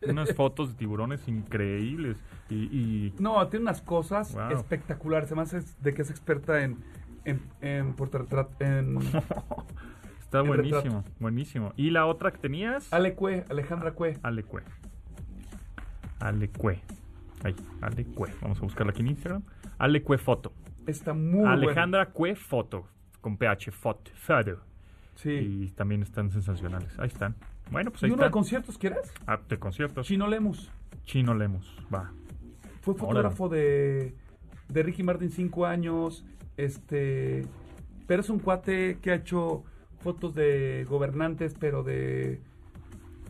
[0.07, 2.17] unas fotos de tiburones increíbles.
[2.49, 4.53] Y, y- No, tiene unas cosas Wow.
[4.57, 5.28] espectaculares.
[5.30, 6.78] Además es de que es experta en,
[7.26, 8.97] en, en portarretrat- en
[10.30, 11.73] está buenísimo, buenísimo.
[11.75, 12.93] ¿Y la otra que tenías?
[12.93, 14.17] Ale Cue, Alejandra Cue.
[14.21, 14.61] Alecue.
[16.19, 16.82] Alecue.
[17.43, 18.32] Ahí, Alecue.
[18.39, 19.41] Vamos a buscarla aquí en Instagram.
[19.80, 20.53] Alecue Foto.
[20.86, 22.86] Está muy Alejandra Cue Foto.
[23.21, 24.11] Con PH, Foto.
[24.13, 24.61] Foto.
[25.15, 25.32] Sí.
[25.32, 26.97] Y también están sensacionales.
[26.99, 27.36] Ahí están.
[27.71, 29.11] Bueno, pues ahí ¿Y uno de conciertos quieres?
[29.25, 30.05] Ah, de conciertos.
[30.05, 30.71] Chino Lemus.
[31.05, 31.75] Chino Lemus.
[31.93, 32.11] Va.
[32.82, 33.07] Fue Órale.
[33.07, 34.13] fotógrafo de,
[34.67, 36.23] de Ricky Martin cinco años.
[36.55, 37.47] Este.
[38.05, 39.63] Pero es un cuate que ha hecho
[40.02, 42.39] fotos de gobernantes, pero de.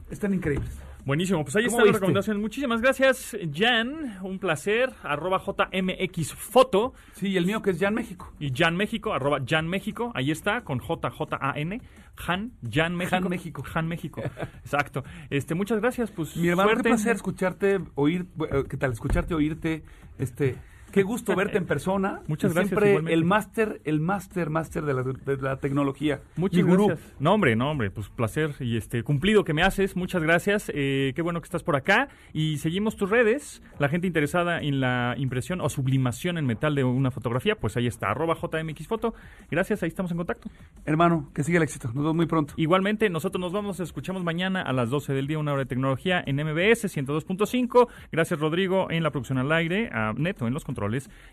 [0.10, 0.80] Están increíbles.
[1.06, 2.42] Buenísimo, pues ahí ¿Cómo está la recomendación.
[2.42, 4.20] Muchísimas gracias, Jan.
[4.22, 4.94] Un placer.
[5.02, 6.94] Arroba JMX Foto.
[7.14, 8.32] Sí, y el mío que es Jan México.
[8.40, 10.12] Y Jan México, arroba Jan México.
[10.14, 11.82] Ahí está, con J-J-A-N.
[12.28, 13.16] Han, Jan México.
[13.16, 13.64] Han México.
[13.74, 14.22] Han México.
[14.64, 15.04] Exacto.
[15.30, 16.12] Este, muchas gracias.
[16.12, 16.84] Pues Mi hermano, suerte.
[16.84, 18.92] qué placer escucharte, oír, eh, ¿qué tal?
[18.92, 19.84] Escucharte, oírte,
[20.18, 20.58] este,
[20.90, 22.22] qué gusto verte en persona.
[22.28, 23.14] Muchas gracias, Siempre igualmente.
[23.14, 26.22] el máster, el máster, máster de la, de la tecnología.
[26.36, 27.00] Muchas gracias.
[27.20, 29.96] No, hombre, no, hombre, pues placer y este cumplido que me haces.
[29.96, 30.72] Muchas gracias.
[30.74, 32.10] Eh, qué bueno que estás por acá.
[32.34, 33.62] Y seguimos tus redes.
[33.78, 37.88] La gente interesada en la impresión o sublimación en metal de una fotografía, pues ahí
[37.88, 39.14] está, arroba JMXfoto.
[39.52, 40.50] Gracias, ahí estamos en contacto.
[40.86, 41.88] Hermano, que siga el éxito.
[41.90, 42.54] Nos vemos muy pronto.
[42.58, 46.24] Igualmente, nosotros nos vamos, escuchamos mañana a las 12 del día, una hora de tecnología
[46.26, 47.88] en MBS 102.5.
[48.12, 50.79] Gracias, Rodrigo, en la producción al aire, a Neto en los controles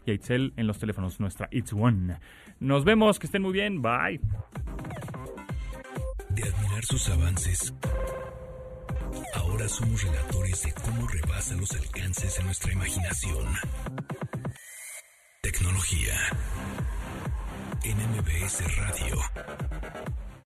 [0.05, 2.19] y a Itzel en los teléfonos, nuestra It's One.
[2.61, 4.21] Nos vemos, que estén muy bien, bye.
[6.31, 7.75] De admirar sus avances,
[9.35, 13.47] ahora somos relatores de cómo rebasa los alcances de nuestra imaginación.
[15.43, 16.15] Tecnología.
[17.85, 20.26] En MBS Radio.